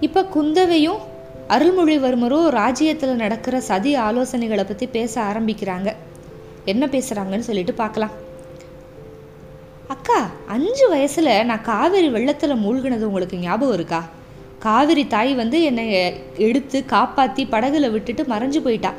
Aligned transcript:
இப்போ 0.00 0.20
குந்தவையும் 0.22 1.00
அருள்மொழிவர்மரும் 1.48 2.46
ராஜ்யத்தில் 2.48 3.20
நடக்கிற 3.22 3.60
சதி 3.60 3.96
ஆலோசனைகளை 3.96 4.64
பற்றி 4.66 4.86
பேச 4.86 5.22
ஆரம்பிக்கிறாங்க. 5.22 5.88
என்ன 6.64 6.86
பேசுகிறாங்கன்னு 6.86 7.48
சொல்லிட்டு 7.48 7.74
பார்க்கலாம். 7.74 8.14
அக்கா 9.88 10.18
அஞ்சு 10.46 10.88
வயசில் 10.88 11.44
நான் 11.44 11.62
காவேரி 11.62 12.08
வெள்ளத்தில் 12.08 12.62
மூழ்கினது 12.64 13.08
உங்களுக்கு 13.08 13.36
ஞாபகம் 13.36 13.74
இருக்கா? 13.74 14.04
காவிரி 14.58 15.06
தாய் 15.06 15.34
வந்து 15.34 15.62
என்னை 15.62 15.84
எடுத்து 16.46 16.84
காப்பாற்றி 16.84 17.44
படகுல 17.44 17.90
விட்டுட்டு 17.90 18.22
மறைஞ்சு 18.22 18.60
போயிட்டா. 18.66 18.92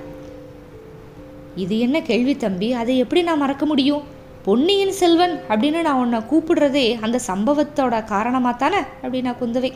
இது 1.56 1.80
என்ன 1.80 2.02
கேள்வி 2.02 2.36
தம்பி? 2.38 2.74
அதை 2.74 2.98
எப்படி 2.98 3.24
நான் 3.24 3.44
மறக்க 3.44 3.66
முடியும்? 3.66 4.04
பொன்னியின் 4.44 4.92
செல்வன் 4.92 5.42
அப்படின்னு 5.50 5.82
நான் 5.82 6.02
உன்னை 6.04 6.20
கூப்பிடுறதே 6.32 7.00
அந்த 7.02 7.20
சம்பவத்தோட 7.28 8.06
காரணமாக 8.06 8.58
தானே 8.58 8.82
அப்படின்னா 9.04 9.34
குந்தவை. 9.44 9.74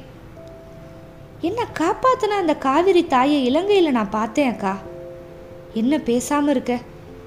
என்ன 1.41 1.67
காப்பாத்தின 1.79 2.37
அந்த 2.37 2.55
காவிரி 2.55 3.07
தாயை 3.07 3.45
இலங்கையில் 3.45 3.91
நான் 3.91 4.09
பார்த்தேன் 4.09 4.51
அக்கா. 4.51 4.77
என்ன 5.73 5.97
பேசாமல் 5.99 6.49
இருக்க? 6.49 6.79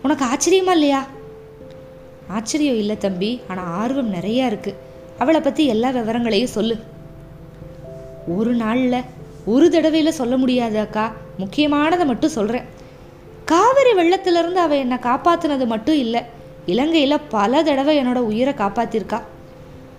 உனக்கு 0.02 0.24
ஆச்சரியமா 0.24 0.70
இல்லையா? 0.70 1.06
ஆச்சரியம் 2.28 2.76
இல்லை 2.76 2.98
தம்பி 2.98 3.40
ஆனால் 3.48 3.64
ஆர்வம் 3.64 4.14
நிறையா 4.14 4.46
இருக்கு. 4.46 4.74
அவளை 5.18 5.40
பற்றி 5.40 5.66
எல்லா 5.66 5.90
விவரங்களையும் 5.90 6.54
சொல்லு. 6.56 6.76
ஒரு 8.36 8.54
நாளில் 8.54 9.02
ஒரு 9.44 9.70
தடவையில் 9.70 10.12
சொல்ல 10.12 10.36
முடியாது 10.36 10.78
அக்கா. 10.78 11.12
முக்கியமானதை 11.38 12.04
மட்டும் 12.04 12.30
சொல்கிறேன் 12.30 12.64
காவிரி 13.44 13.92
வெள்ளத்திலிருந்து 13.92 14.60
அவள் 14.66 14.78
என்னை 14.78 14.96
காப்பாற்றினது 14.96 15.66
மட்டும் 15.66 15.96
இல்லை 15.96 16.20
இலங்கையில் 16.66 17.24
பல 17.28 17.62
தடவை 17.62 17.98
என்னோட 17.98 18.16
உயிரை 18.16 18.54
காப்பாற்றிருக்கா 18.54 19.20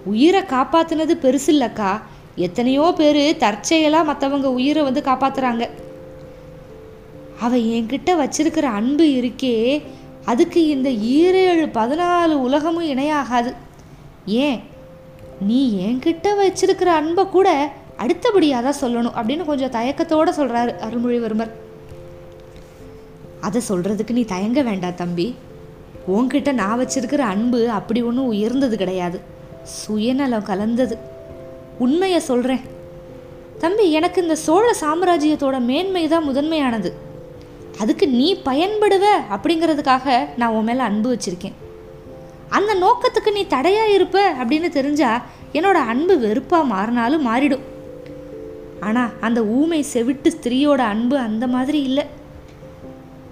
உயிரை 0.05 0.41
காப்பாற்றினது 0.41 1.13
பெருசு 1.21 1.47
இல்லைக்கா 1.47 2.01
எத்தனையோ 2.35 2.93
பேர் 2.97 3.37
தற்செயலாக 3.37 4.13
மற்றவங்க 4.13 4.43
உயிரை 4.43 4.83
வந்து 4.83 5.01
காப்பாத்துறாங்க. 5.01 5.69
அவள் 7.39 7.61
என்கிட்ட 7.61 8.05
வச்சிருக்கிற 8.05 8.61
அன்பு 8.61 9.05
இருக்கே 9.05 9.81
அதுக்கு 10.25 10.67
இந்த 10.67 10.89
ஈரேழு 10.89 11.67
பதினாலு 11.67 12.33
உலகமும் 12.33 12.89
இணையாகாது. 12.89 13.53
ஏன்? 14.25 14.61
நீ 15.39 15.85
என்கிட்ட 15.85 16.27
வச்சிருக்கிற 16.39 16.85
அன்பை 16.85 17.29
கூட 17.29 17.71
அடுத்தபடியாக 17.97 18.71
தான் 18.71 18.81
சொல்லணும் 18.81 19.09
அப்படின்னு 19.09 19.45
கொஞ்சம் 19.45 19.71
தயக்கத்தோட 19.71 20.29
சொல்கிறாரு 20.37 20.73
அருள்மொழிவர்மர். 20.75 21.49
அதை 23.41 23.61
சொல்கிறதுக்கு 23.69 24.11
நீ 24.11 24.21
தயங்க 24.21 24.61
வேண்டாம் 24.61 24.95
தம்பி. 24.95 25.35
உன்கிட்ட 26.15 26.53
நான் 26.53 26.79
வச்சிருக்கிற 26.79 27.17
அன்பு 27.17 27.69
அப்படி 27.69 28.01
ஒன்றும் 28.01 28.27
உயர்ந்தது 28.27 28.77
கிடையாது. 28.77 29.21
சுயநலம் 29.63 30.43
கலந்தது. 30.43 31.13
உண்மையை 31.79 32.19
சொல்கிறேன் 32.19 32.61
தம்பி 33.59 33.91
எனக்கு 33.91 34.21
இந்த 34.21 34.35
சோழ 34.35 34.75
சாம்ராஜ்யத்தோட 34.81 35.59
மேன்மை 35.59 36.07
தான் 36.07 36.23
முதன்மையானது. 36.23 36.93
அதுக்கு 37.79 38.07
நீ 38.07 38.35
பயன்படுவ 38.45 39.05
அப்படிங்கிறதுக்காக 39.31 40.27
நான் 40.37 40.51
உன் 40.51 40.63
மேலே 40.63 40.79
அன்பு 40.79 41.15
வச்சிருக்கேன். 41.15 41.53
அந்த 42.49 42.75
நோக்கத்துக்கு 42.75 43.31
நீ 43.31 43.47
தடையாக 43.47 43.93
இருப்ப 43.93 44.31
அப்படின்னு 44.31 44.69
தெரிஞ்சால் 44.69 45.21
என்னோட 45.53 45.73
அன்பு 45.73 46.19
வெறுப்பாக 46.19 46.69
மாறினாலும் 46.73 47.27
மாறிடும். 47.27 47.63
ஆனால் 48.79 49.09
அந்த 49.21 49.43
ஊமை 49.43 49.81
செவிட்டு 49.81 50.31
ஸ்திரீயோட 50.31 50.77
அன்பு 50.77 51.17
அந்த 51.17 51.47
மாதிரி 51.47 51.81
இல்லை. 51.81 52.05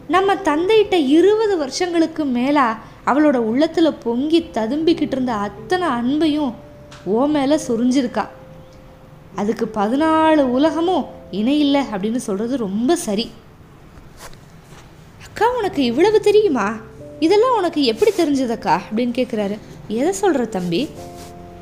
நம்ம 0.07 0.35
தந்தையிட்ட 0.35 0.94
இருபது 1.07 1.57
வருஷங்களுக்கு 1.57 2.25
மேலாக 2.25 2.78
அவளோட 3.06 3.35
உள்ளத்தில் 3.35 3.94
பொங்கி 3.94 4.50
ததும்பிக்கிட்டு 4.53 5.12
இருந்த 5.12 5.34
அத்தனை 5.34 5.88
அன்பையும் 5.88 6.53
ஓ 7.06 7.25
மேலே 7.25 7.59
சொரிஞ்சிருக்கா. 7.68 8.28
அதுக்கு 9.36 9.72
பதினாலு 9.74 10.41
உலகமும் 10.41 11.06
இணையில்லை 11.31 11.81
அப்படின்னு 11.81 12.16
சொல்கிறது 12.16 12.58
ரொம்ப 12.58 12.96
சரி. 12.96 13.31
அக்கா 15.24 15.58
உனக்கு 15.58 15.84
இவ்வளவு 15.84 16.19
தெரியுமா? 16.19 16.75
இதெல்லாம் 17.19 17.58
உனக்கு 17.58 17.84
எப்படி 17.84 18.12
தெரிஞ்சதக்கா? 18.12 18.80
அப்படின்னு 18.92 19.13
கேட்குறாரு 19.13 19.59
எதை 19.88 20.12
சொல்கிற 20.12 20.46
தம்பி? 20.46 20.90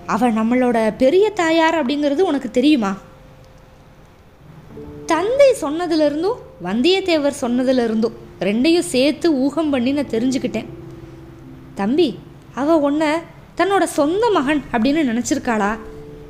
அவள் 0.06 0.34
நம்மளோட 0.34 0.94
பெரிய 0.98 1.30
தாயார் 1.30 1.86
அப்படிங்கிறது 1.86 2.20
உனக்கு 2.20 2.52
தெரியுமா? 2.52 2.98
தந்தை 5.06 5.56
சொன்னதுலேருந்தும் 5.62 6.36
வந்தியத்தேவர் 6.64 7.34
சொன்னதுலேருந்தும் 7.42 8.14
ரெண்டையும் 8.40 8.80
சேர்த்து 8.80 9.34
ஊகம் 9.34 9.70
பண்ணி 9.70 9.92
நான் 9.92 10.06
தெரிஞ்சுக்கிட்டேன். 10.06 10.66
தம்பி 11.76 12.20
அவள் 12.56 12.76
உன்னை 12.76 13.08
தன்னோட 13.58 13.84
சொந்த 13.84 14.30
மகன் 14.30 14.64
அப்படின்னு 14.72 15.02
நினச்சிருக்காளா? 15.12 15.78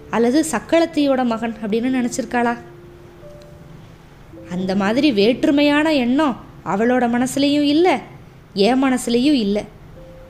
அல்லது 0.10 0.46
சக்களத்தியோட 0.52 1.26
மகன் 1.26 1.56
அப்படின்னு 1.66 1.96
நினச்சிருக்காளா? 1.98 2.58
அந்த 4.52 4.76
மாதிரி 4.76 5.12
வேற்றுமையான 5.12 5.96
எண்ணம் 5.96 6.38
அவளோட 6.66 7.06
மனசுலேயும் 7.10 7.68
இல்லை 7.76 7.98
என் 8.54 8.84
மனசுலேயும் 8.84 9.38
இல்லை. 9.46 9.64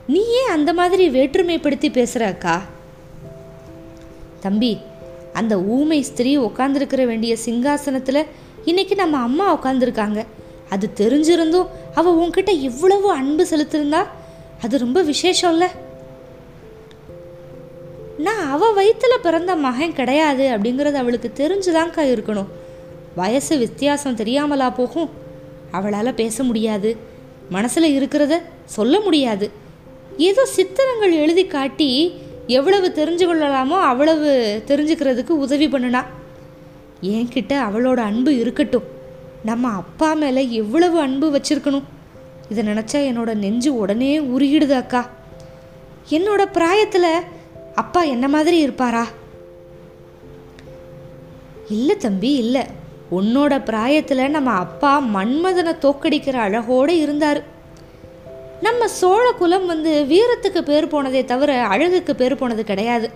நீ 0.06 0.20
ஏன் 0.20 0.50
அந்த 0.50 0.72
மாதிரி 0.72 1.08
வேற்றுமைப்படுத்தி 1.08 1.92
பேசுகிற 1.92 2.26
அக்கா? 2.26 2.62
தம்பி 4.40 4.78
அந்த 5.32 5.60
ஊமை 5.60 6.02
ஸ்திரீ 6.02 6.38
உட்காந்துருக்கிற 6.38 7.06
வேண்டிய 7.06 7.36
சிங்காசனத்தில் 7.44 8.26
இன்னைக்கு 8.64 8.94
நம்ம 8.94 9.16
அம்மா 9.16 9.62
உட்காந்துருக்காங்க 9.62 10.26
அது 10.70 10.90
தெரிஞ்சிருந்தும் 10.96 11.66
அவள் 11.94 12.12
உன்கிட்ட 12.12 12.48
இவ்வளவு 12.48 13.10
அன்பு 13.10 13.46
செலுத்திருந்தா 13.50 14.06
அது 14.62 14.78
ரொம்ப 14.78 15.02
விசேஷம்ல. 15.02 15.66
நான் 18.18 18.50
அவள் 18.50 18.74
வயிற்றுல 18.76 19.22
பிறந்த 19.22 19.56
மகன் 19.56 19.92
கிடையாது 19.92 20.56
அப்படிங்கிறது 20.56 20.92
அவளுக்கு 20.92 21.32
தெரிஞ்சுதான்க்கா 21.36 22.02
இருக்கணும். 22.14 22.46
வயசு 23.16 23.58
வித்தியாசம் 23.58 24.16
தெரியாமலா 24.16 24.74
போகும். 24.74 25.10
அவளால் 25.70 26.14
பேச 26.14 26.42
முடியாது. 26.42 26.96
மனசில் 27.50 28.00
இருக்கிறத 28.00 28.40
சொல்ல 28.64 29.00
முடியாது. 29.00 29.50
ஏதோ 30.16 30.46
சித்திரங்கள் 30.46 31.12
எழுதி 31.12 31.46
காட்டி 31.46 32.14
எவ்வளவு 32.46 32.92
தெரிஞ்சு 32.94 33.24
கொள்ளலாமோ 33.26 33.80
அவ்வளவு 33.80 34.62
தெரிஞ்சுக்கிறதுக்கு 34.66 35.28
உதவி 35.28 35.66
பண்ணுனா. 35.66 36.04
என்கிட்ட 37.02 37.52
அவளோட 37.68 37.96
அன்பு 37.96 38.38
இருக்கட்டும். 38.38 38.82
நம்ம 39.44 39.68
அப்பா 39.68 40.12
மேலே 40.12 40.52
எவ்வளவு 40.52 41.00
அன்பு 41.00 41.40
வச்சிருக்கணும். 41.40 41.82
இதை 42.48 42.64
நினச்சா 42.64 42.92
என்னோட 42.92 43.34
நெஞ்சு 43.34 43.76
உடனே 43.76 44.20
உருகிடுது 44.20 44.70
அக்கா 44.70 45.10
என்னோட 46.10 46.44
பிராயத்தில் 46.52 47.20
அப்பா 47.74 48.02
என்ன 48.02 48.28
மாதிரி 48.28 48.58
இருப்பாரா? 48.58 49.06
இல்லை 51.68 51.96
தம்பி 51.96 52.32
இல்லை. 52.32 52.62
உன்னோட 53.10 53.64
பிராயத்தில் 53.64 54.30
நம்ம 54.30 54.50
அப்பா 54.50 55.00
மன்மதனை 55.00 55.74
தோக்கடிக்கிற 55.78 56.32
அழகோடு 56.32 57.00
இருந்தார். 57.00 57.42
நம்ம 58.60 58.88
சோழ 58.88 59.32
குலம் 59.32 59.66
வந்து 59.66 60.06
வீரத்துக்கு 60.08 60.60
பேர் 60.60 60.86
போனதே 60.86 61.24
தவிர 61.24 61.66
அழகுக்கு 61.66 62.14
பேர் 62.14 62.36
போனது 62.36 62.64
கிடையாது. 62.64 63.10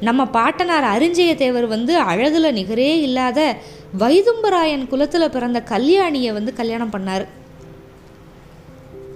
நம்ம 0.00 0.26
பாட்டனார் 0.26 0.84
அரிஞ்சய 0.84 1.34
தேவர் 1.34 1.66
வந்து 1.66 1.98
அழகில் 1.98 2.54
நிகரே 2.54 3.00
இல்லாத 3.00 3.56
வைதும்பராயன் 3.98 4.88
குலத்தில் 4.88 5.30
பிறந்த 5.30 5.62
கல்யாணியை 5.70 6.32
வந்து 6.32 6.52
கல்யாணம் 6.52 6.90
பண்ணார். 6.90 7.26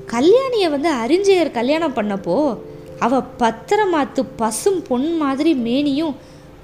கல்யாணியை 0.07 0.71
வந்து 0.71 0.93
அரிஞ்சயர் 0.93 1.51
கல்யாணம் 1.51 1.95
பண்ணப்போ 1.95 2.59
அவ 3.01 3.23
பத்திரமாத்து 3.39 4.23
பசும் 4.37 4.83
பொன் 4.89 5.17
மாதிரி 5.17 5.53
மேனியும் 5.67 6.15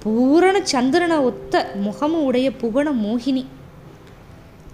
பூரண 0.02 0.56
சந்திரனை 0.62 1.18
ஒத்த 1.18 1.72
முகமும் 1.74 2.24
உடைய 2.24 2.48
புகழ 2.52 2.90
மோகினி. 2.90 3.44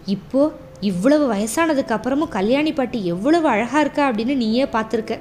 இப்போ 0.07 0.53
இவ்வளவு 0.81 1.25
வயசானதுக்கு 1.33 1.93
அப்புறமும் 1.97 2.35
கல்யாணி 2.39 2.73
பாட்டி 2.73 3.07
எவ்வளவு 3.07 3.49
அழகா 3.49 3.81
இருக்கா 3.81 4.11
அப்படின்னு 4.11 4.35
நீயே 4.37 4.65
பார்த்துருக்க. 4.65 5.19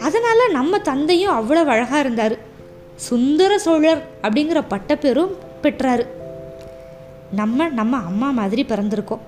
அதனால 0.00 0.48
நம்ம 0.48 0.78
தந்தையும் 0.78 1.34
அவ்வளவு 1.34 1.70
அழகா 1.70 1.98
இருந்தார். 1.98 2.36
சுந்தர 2.96 3.58
சோழர் 3.58 4.02
அப்படிங்கிற 4.22 4.60
பட்டப்பேரும் 4.70 5.32
பெற்றாரு. 5.62 6.06
நம்ம 7.30 7.68
நம்ம 7.68 7.96
அம்மா 8.10 8.30
மாதிரி 8.30 8.62
பிறந்திருக்கோம். 8.62 9.24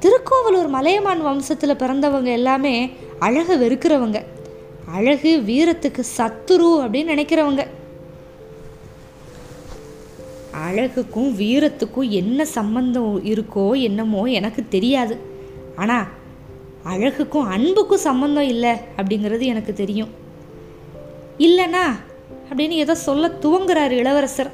திருக்கோவலூர் 0.00 0.68
மலையமான் 0.68 1.26
வம்சத்தில் 1.26 1.80
பிறந்தவங்க 1.82 2.30
எல்லாமே 2.40 2.74
அழகை 3.18 3.56
வெறுக்கிறவங்க. 3.62 4.18
அழகு 4.94 5.30
வீரத்துக்கு 5.48 6.02
சத்துரு 6.18 6.68
அப்படின்னு 6.84 7.12
நினைக்கிறவங்க. 7.14 7.62
அழகுக்கும் 10.66 11.30
வீரத்துக்கும் 11.40 12.08
என்ன 12.20 12.44
சம்பந்தம் 12.44 13.12
இருக்கோ 13.32 13.80
என்னமோ 13.88 14.22
எனக்கு 14.38 14.62
தெரியாது. 14.68 15.16
ஆனால் 15.76 16.06
அழகுக்கும் 16.92 17.50
அன்புக்கும் 17.54 18.06
சம்பந்தம் 18.08 18.48
இல்லை 18.54 18.72
அப்படிங்கிறது 18.96 19.44
எனக்கு 19.52 19.72
தெரியும். 19.72 20.10
இல்லைனா 21.46 21.84
அப்படின்னு 22.50 22.76
ஏதோ 22.84 22.94
சொல்ல 23.06 23.30
துவங்குறாரு 23.44 23.94
இளவரசர். 24.02 24.50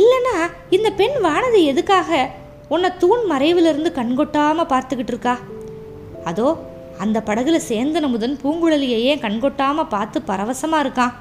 இல்லைனா 0.00 0.36
இந்த 0.76 0.88
பெண் 1.02 1.16
வானதி 1.26 1.60
எதுக்காக 1.64 2.28
உன்னை 2.68 2.90
தூண் 3.02 3.22
மறைவிலிருந்து 3.30 3.90
கண்கொட்டாமல் 4.00 4.72
பார்த்துக்கிட்டு 4.72 5.14
இருக்கா? 5.14 5.36
அதோ 6.24 6.48
அந்த 7.04 7.22
படகுல 7.26 7.56
சேந்தன 7.68 8.08
முதன் 8.08 8.36
பூங்குழலியை 8.42 8.98
ஏன் 9.10 9.24
கண்கொட்டாமல் 9.24 9.92
பார்த்து 9.94 10.18
பரவசமாக 10.22 10.84
இருக்கான். 10.84 11.14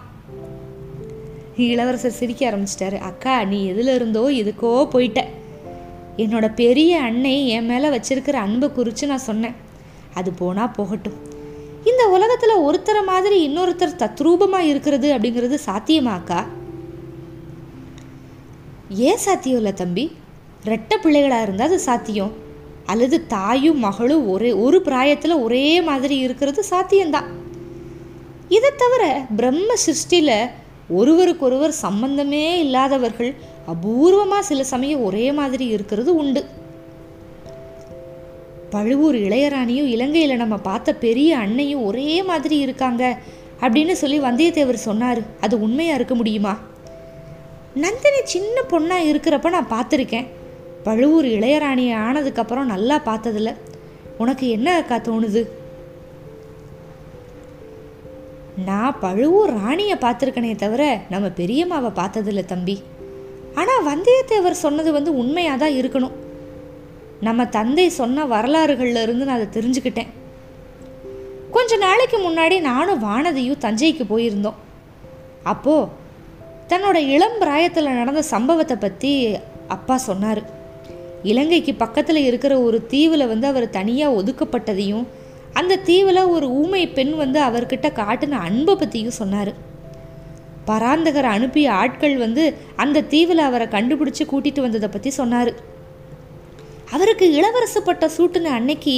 இளவரசர் 1.66 2.18
சிரிக்க 2.20 2.42
ஆரம்பிச்சிட்டாரு. 2.50 2.98
அக்கா 3.10 3.44
நீ 3.44 3.60
எதில் 3.66 3.94
இருந்தோ 3.96 4.24
எதுக்கோ 4.42 4.72
போயிட்ட. 4.94 5.22
என்னோட 6.24 6.46
பெரிய 6.54 6.92
அன்னை 7.00 7.48
என் 7.48 7.66
மேலே 7.66 7.88
வச்சிருக்கிற 7.96 8.38
அன்பை 8.46 8.68
குறித்து 8.72 9.08
நான் 9.08 9.28
சொன்னேன். 9.30 9.56
அது 10.14 10.30
போனால் 10.32 10.72
போகட்டும். 10.72 11.18
இந்த 11.90 12.04
உலகத்தில் 12.16 12.64
ஒருத்தரை 12.68 13.02
மாதிரி 13.06 13.38
இன்னொருத்தர் 13.48 14.00
தத்ரூபமாக 14.04 14.70
இருக்கிறது 14.72 15.08
அப்படிங்கிறது 15.16 15.58
சாத்தியமா 15.66 16.14
அக்கா? 16.20 16.40
ஏன் 19.10 19.24
சாத்தியம் 19.26 19.60
இல்லை 19.62 19.74
தம்பி? 19.74 20.06
ரெட்ட 20.66 20.94
பிள்ளைகளாக 21.04 21.46
இருந்தால் 21.46 21.68
அது 21.68 21.80
சாத்தியம். 21.80 22.34
அல்லது 22.88 23.28
தாயும் 23.28 23.80
மகளும் 23.80 24.30
ஒரே 24.30 24.52
ஒரு 24.66 24.82
பிராயத்தில் 24.82 25.42
ஒரே 25.46 25.82
மாதிரி 25.82 26.18
இருக்கிறது 26.18 26.64
சாத்தியம்தான். 26.70 27.28
இதை 28.50 28.70
தவிர 28.78 29.04
பிரம்ம 29.36 29.74
சிருஷ்டியில் 29.86 30.50
ஒருவருக்கொருவர் 30.90 31.72
சம்பந்தமே 31.72 32.60
இல்லாதவர்கள் 32.60 33.32
அபூர்வமாக 33.74 34.40
சில 34.40 34.64
சமயம் 34.64 35.04
ஒரே 35.04 35.32
மாதிரி 35.32 35.66
இருக்கிறது 35.68 36.16
உண்டு. 36.16 36.46
பழுவூர் 38.70 39.16
இளையராணியும் 39.16 39.92
இலங்கையில் 39.96 40.36
நம்ம 40.36 40.58
பார்த்த 40.58 40.96
பெரிய 40.96 41.38
அன்னையும் 41.38 41.84
ஒரே 41.86 42.24
மாதிரி 42.24 42.58
இருக்காங்க 42.58 43.18
அப்படின்னு 43.62 43.92
சொல்லி 43.92 44.20
வந்தியத்தேவர் 44.20 44.86
சொன்னார். 44.88 45.22
அது 45.42 45.62
உண்மையாக 45.62 45.96
இருக்க 45.96 46.16
முடியுமா? 46.16 46.58
நந்தினி 47.74 48.22
சின்ன 48.24 48.62
பொண்ணாக 48.70 49.10
இருக்கிறப்ப 49.12 49.50
நான் 49.50 49.72
பார்த்துருக்கேன். 49.72 50.28
பழுவூர் 50.88 51.28
இளையராணியை 51.38 51.96
ஆனதுக்கப்புறம் 52.08 52.72
நல்லா 52.74 52.98
பார்த்ததில்ல. 53.08 53.54
உனக்கு 54.18 54.46
என்ன 54.50 54.76
அக்கா 54.82 54.98
தோணுது? 54.98 55.42
நான் 58.68 59.00
பழுவூர் 59.00 59.52
ராணியை 59.62 59.96
பார்த்துருக்கனே 60.04 60.54
தவிர 60.56 60.84
நம்ம 61.10 61.28
பெரியம்மாவை 61.40 61.92
பார்த்ததில்ல 62.00 62.44
தம்பி. 62.46 62.76
ஆனால் 63.60 63.86
வந்தியத்தேவர் 63.90 64.64
சொன்னது 64.64 64.90
வந்து 64.92 65.12
உண்மையாக 65.22 65.60
தான் 65.64 65.78
இருக்கணும். 65.80 66.16
நம்ம 67.28 67.46
தந்தை 67.58 67.86
சொன்ன 68.00 68.26
வரலாறுகளில் 68.26 69.02
இருந்து 69.04 69.28
நான் 69.28 69.40
அதை 69.40 69.48
தெரிஞ்சுக்கிட்டேன். 69.58 70.12
கொஞ்ச 71.56 71.78
நாளைக்கு 71.86 72.18
முன்னாடி 72.26 72.58
நானும் 72.62 73.04
வானதியும் 73.04 73.64
தஞ்சைக்கு 73.66 74.06
போயிருந்தோம். 74.14 74.60
அப்போது 75.54 75.90
தன்னோட 76.72 76.98
இளம் 77.16 77.40
பிராயத்தில் 77.40 77.98
நடந்த 78.00 78.22
சம்பவத்தை 78.34 78.78
பற்றி 78.78 79.12
அப்பா 79.76 79.98
சொன்னார். 80.10 80.42
இலங்கைக்கு 81.32 81.74
பக்கத்தில் 81.84 82.20
இருக்கிற 82.30 82.54
ஒரு 82.66 82.78
தீவில் 82.92 83.30
வந்து 83.32 83.48
அவர் 83.52 83.76
தனியாக 83.78 84.18
ஒதுக்கப்பட்டதையும் 84.20 85.06
அந்த 85.60 85.80
தீவில் 85.90 86.30
ஒரு 86.36 86.48
ஊமை 86.60 86.82
பெண் 86.98 87.14
வந்து 87.22 87.40
அவர்கிட்ட 87.46 87.88
காட்டின 88.00 88.40
அன்பை 88.48 88.74
பற்றியும் 88.76 89.20
சொன்னார். 89.22 89.52
பராந்தகர் 90.70 91.28
அனுப்பிய 91.36 91.68
ஆட்கள் 91.82 92.16
வந்து 92.24 92.44
அந்த 92.84 93.04
தீவில் 93.14 93.42
அவரை 93.48 93.68
கண்டுபிடிச்சு 93.76 94.24
கூட்டிட்டு 94.32 94.62
வந்ததை 94.66 94.90
பற்றி 94.96 95.12
சொன்னார். 95.20 95.52
அவருக்கு 96.96 97.26
இளவரசு 97.38 97.80
பட்ட 97.86 98.06
சூட்டுன 98.18 98.52
அன்னைக்கு 98.58 98.96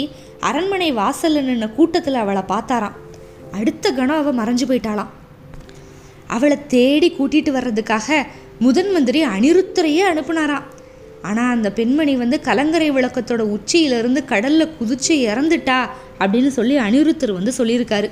அரண்மனை 0.49 0.89
வாசலில் 0.99 1.47
நின்ன 1.49 1.67
கூட்டத்தில் 1.77 2.21
அவளை 2.23 2.43
பார்த்தாராம். 2.51 2.97
அடுத்த 3.59 3.91
கணம் 3.99 4.19
அவள் 4.21 4.39
மறைஞ்சு 4.39 4.65
போயிட்டாளாம். 4.69 5.13
அவளை 6.35 6.57
தேடி 6.75 7.09
கூட்டிகிட்டு 7.19 7.51
வர்றதுக்காக 7.57 8.19
முதன் 8.65 8.91
மந்திரி 8.95 9.19
அனிருத்தரையே 9.35 10.03
அனுப்புனாராம். 10.11 10.67
ஆனால் 11.21 11.51
அந்த 11.51 11.71
பெண்மணி 11.71 12.15
வந்து 12.15 12.41
கலங்கரை 12.41 12.91
விளக்கத்தோட 12.91 13.41
உச்சியிலிருந்து 13.55 14.25
கடலில் 14.25 14.73
குதிச்சு 14.79 15.13
இறந்துட்டா 15.31 15.79
அப்படின்னு 16.19 16.47
சொல்லி 16.47 16.77
அனிருத்தர் 16.77 17.37
வந்து 17.37 17.53
சொல்லியிருக்காரு. 17.57 18.09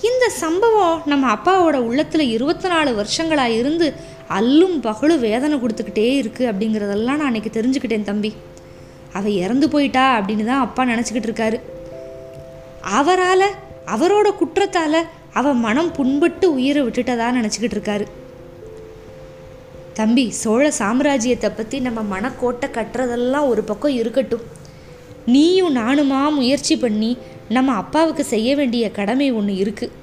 இந்த 0.00 0.28
சம்பவம் 0.28 1.02
நம்ம 1.06 1.34
அப்பாவோட 1.34 1.76
உள்ளத்தில் 1.76 2.24
இருபத்தி 2.28 2.68
நாலு 2.68 2.94
வருஷங்களாக 2.94 3.50
இருந்து 3.50 3.94
அல்லும் 4.38 4.80
பகலும் 4.80 5.20
வேதனை 5.20 5.58
கொடுத்துக்கிட்டே 5.58 6.08
இருக்குது 6.22 6.48
அப்படிங்கிறதெல்லாம் 6.50 7.20
நான் 7.20 7.30
அன்றைக்கி 7.30 7.52
தெரிஞ்சுக்கிட்டேன் 7.58 8.08
தம்பி. 8.10 8.32
அவள் 9.12 9.38
இறந்து 9.44 9.68
போயிட்டா 9.68 10.04
அப்படின்னு 10.18 10.44
தான் 10.44 10.64
அப்பா 10.66 10.84
நினச்சிக்கிட்டு 10.84 11.30
இருக்காரு. 11.30 11.60
அவரால் 12.82 13.48
அவரோட 13.94 14.28
குற்றத்தால் 14.36 15.00
அவள் 15.32 15.54
மனம் 15.54 15.92
புண்பட்டு 15.98 16.44
உயிரை 16.44 16.82
விட்டுட்டதா 16.82 17.28
நினச்சிக்கிட்டு 17.38 17.76
இருக்காரு. 17.78 18.04
தம்பி 19.98 20.24
சோழ 20.30 20.64
சாம்ராஜ்யத்தை 20.78 21.50
பற்றி 21.56 21.76
நம்ம 21.86 22.00
மனக்கோட்டை 22.12 22.68
கட்டுறதெல்லாம் 22.76 23.48
ஒரு 23.52 23.62
பக்கம் 23.62 23.98
இருக்கட்டும். 24.00 24.44
நீயும் 25.34 25.76
நானுமா 25.76 26.20
முயற்சி 26.38 26.74
பண்ணி 26.76 27.10
நம்ம 27.48 27.74
அப்பாவுக்கு 27.82 28.24
செய்ய 28.24 28.50
வேண்டிய 28.56 28.84
கடமை 28.98 29.28
ஒன்று 29.32 29.54
இருக்குது 29.64 29.94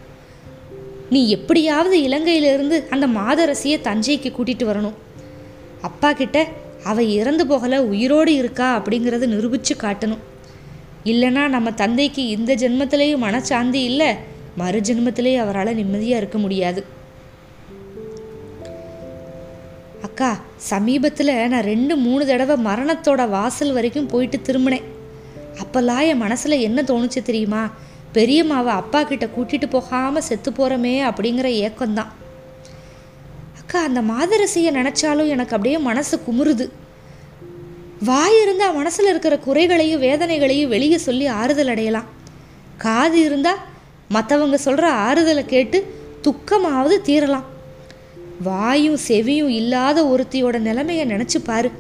நீ 1.10 1.22
எப்படியாவது 1.30 1.96
இலங்கையிலிருந்து 2.08 2.78
அந்த 2.90 3.08
மாதரசியை 3.18 3.78
தஞ்சைக்கு 3.88 4.30
கூட்டிகிட்டு 4.38 4.66
வரணும். 4.72 4.98
அப்பா 5.82 6.10
கிட்ட 6.14 6.48
அவ 6.84 7.04
இறந்து 7.04 7.44
போகலை 7.46 7.80
உயிரோடு 7.94 8.32
இருக்கா? 8.34 8.68
அப்படிங்கிறத 8.78 9.26
நிரூபித்து 9.26 9.76
காட்டணும். 9.76 10.22
இல்லைனா 11.12 11.44
நம்ம 11.56 11.72
தந்தைக்கு 11.84 12.24
இந்த 12.28 12.52
ஜென்மத்திலேயும் 12.56 13.26
மனச்சாந்தி 13.28 13.82
இல்லை 13.92 14.10
மறு 14.56 14.80
ஜென்மத்திலேயே 14.80 15.38
அவரால் 15.38 15.78
நிம்மதியாக 15.82 16.22
இருக்க 16.22 16.38
முடியாது. 16.38 16.82
அக்கா 20.22 20.42
சமீபத்தில் 20.58 21.48
நான் 21.48 21.64
ரெண்டு 21.64 21.96
மூணு 21.96 22.26
தடவை 22.26 22.56
மரணத்தோட 22.66 23.30
வாசல் 23.30 23.74
வரைக்கும் 23.74 24.06
போயிட்டு 24.06 24.38
திரும்பினேன். 24.38 24.84
அப்போல்லாம் 25.62 26.08
என் 26.08 26.18
மனசில் 26.18 26.52
என்ன 26.52 26.82
தோணுச்சு 26.82 27.22
தெரியுமா? 27.22 27.70
பெரியம்மாவை 28.14 28.74
அப்பா 28.82 29.04
கிட்ட 29.04 29.26
கூட்டிகிட்டு 29.26 29.70
போகாமல் 29.70 30.22
செத்து 30.22 30.52
போகிறோமே 30.52 30.94
அப்படிங்கிற 31.10 31.48
ஏக்கம்தான். 31.64 32.12
அக்கா 33.60 33.84
அந்த 33.84 34.02
மாதரசியை 34.02 34.72
நினச்சாலும் 34.78 35.28
எனக்கு 35.28 35.56
அப்படியே 35.56 35.78
மனசு 35.78 36.22
குமுறுது. 36.28 36.70
வாய் 38.06 38.42
இருந்தால் 38.42 38.76
மனசில் 38.76 39.10
இருக்கிற 39.10 39.38
குறைகளையும் 39.38 40.02
வேதனைகளையும் 40.02 40.74
வெளியே 40.76 40.98
சொல்லி 40.98 41.26
ஆறுதல் 41.26 41.68
அடையலாம். 41.68 42.10
காது 42.78 43.20
இருந்தால் 43.20 43.64
மற்றவங்க 44.14 44.54
சொல்கிற 44.54 44.92
ஆறுதலை 44.94 45.46
கேட்டு 45.46 45.96
துக்கமாவது 46.24 46.98
தீரலாம். 47.10 47.50
வாயும் 48.44 48.98
செவியும் 49.08 49.48
இல்லாத 49.48 50.04
ஒருத்தியோட 50.04 50.60
நிலைமையை 50.60 51.06
நினச்சி 51.06 51.40
பாரு. 51.44 51.72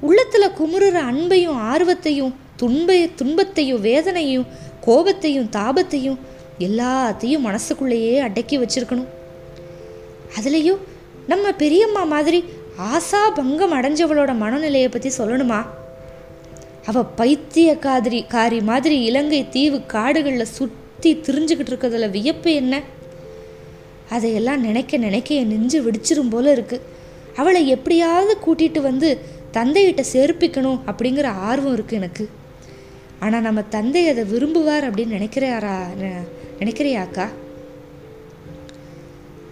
உள்ளத்தில் 0.00 0.56
குமுறுற 0.58 0.96
அன்பையும் 1.10 1.58
ஆர்வத்தையும் 1.72 2.34
துன்ப 2.56 2.96
துன்பத்தையும் 3.16 3.80
வேதனையும் 3.80 4.46
கோபத்தையும் 4.86 5.48
தாபத்தையும் 5.50 6.18
எல்லாத்தையும் 6.58 7.38
மனசுக்குள்ளேயே 7.38 8.18
அடக்கி 8.18 8.58
வச்சிருக்கணும். 8.58 9.06
அதுலேயும் 10.38 10.82
நம்ம 11.26 11.52
பெரியம்மா 11.52 12.04
மாதிரி 12.04 12.44
ஆசா 12.92 13.20
பங்கம் 13.34 13.72
அடைஞ்சவளோட 13.72 14.36
மனநிலையை 14.36 14.88
பற்றி 14.88 15.10
சொல்லணுமா? 15.18 15.60
அவள் 16.86 17.10
பைத்திய 17.16 17.78
காதிரி 17.78 18.24
காரி 18.28 18.60
மாதிரி 18.60 19.02
இலங்கை 19.02 19.48
தீவு 19.48 19.86
காடுகளில் 19.86 20.52
சுற்றி 20.58 21.10
திரிஞ்சுக்கிட்டு 21.16 21.72
இருக்கிறதுல 21.72 22.10
வியப்பு 22.10 22.52
என்ன? 22.52 22.82
அதையெல்லாம் 24.10 24.60
நினைக்க 24.60 24.96
நினைக்க 24.96 25.34
என் 25.34 25.52
நெஞ்சு 25.52 25.78
வெடிச்சிரும் 25.86 26.32
போல 26.34 26.52
இருக்கு. 26.52 26.76
அவளை 27.36 27.62
எப்படியாவது 27.68 28.34
கூட்டிட்டு 28.46 28.80
வந்து 28.80 29.08
தந்தையிட்ட 29.56 30.02
சேர்ப்பிக்கணும் 30.12 30.80
அப்படிங்கிற 30.90 31.26
ஆர்வம் 31.48 31.76
இருக்குது 31.76 32.00
எனக்கு. 32.00 32.24
ஆனால் 33.20 33.46
நம்ம 33.46 33.62
தந்தை 33.76 34.02
அதை 34.08 34.24
விரும்புவார் 34.32 34.86
அப்படின்னு 34.88 35.16
நினைக்கிறாரா 35.18 35.76
நினைக்கிறியாக்கா 36.60 37.26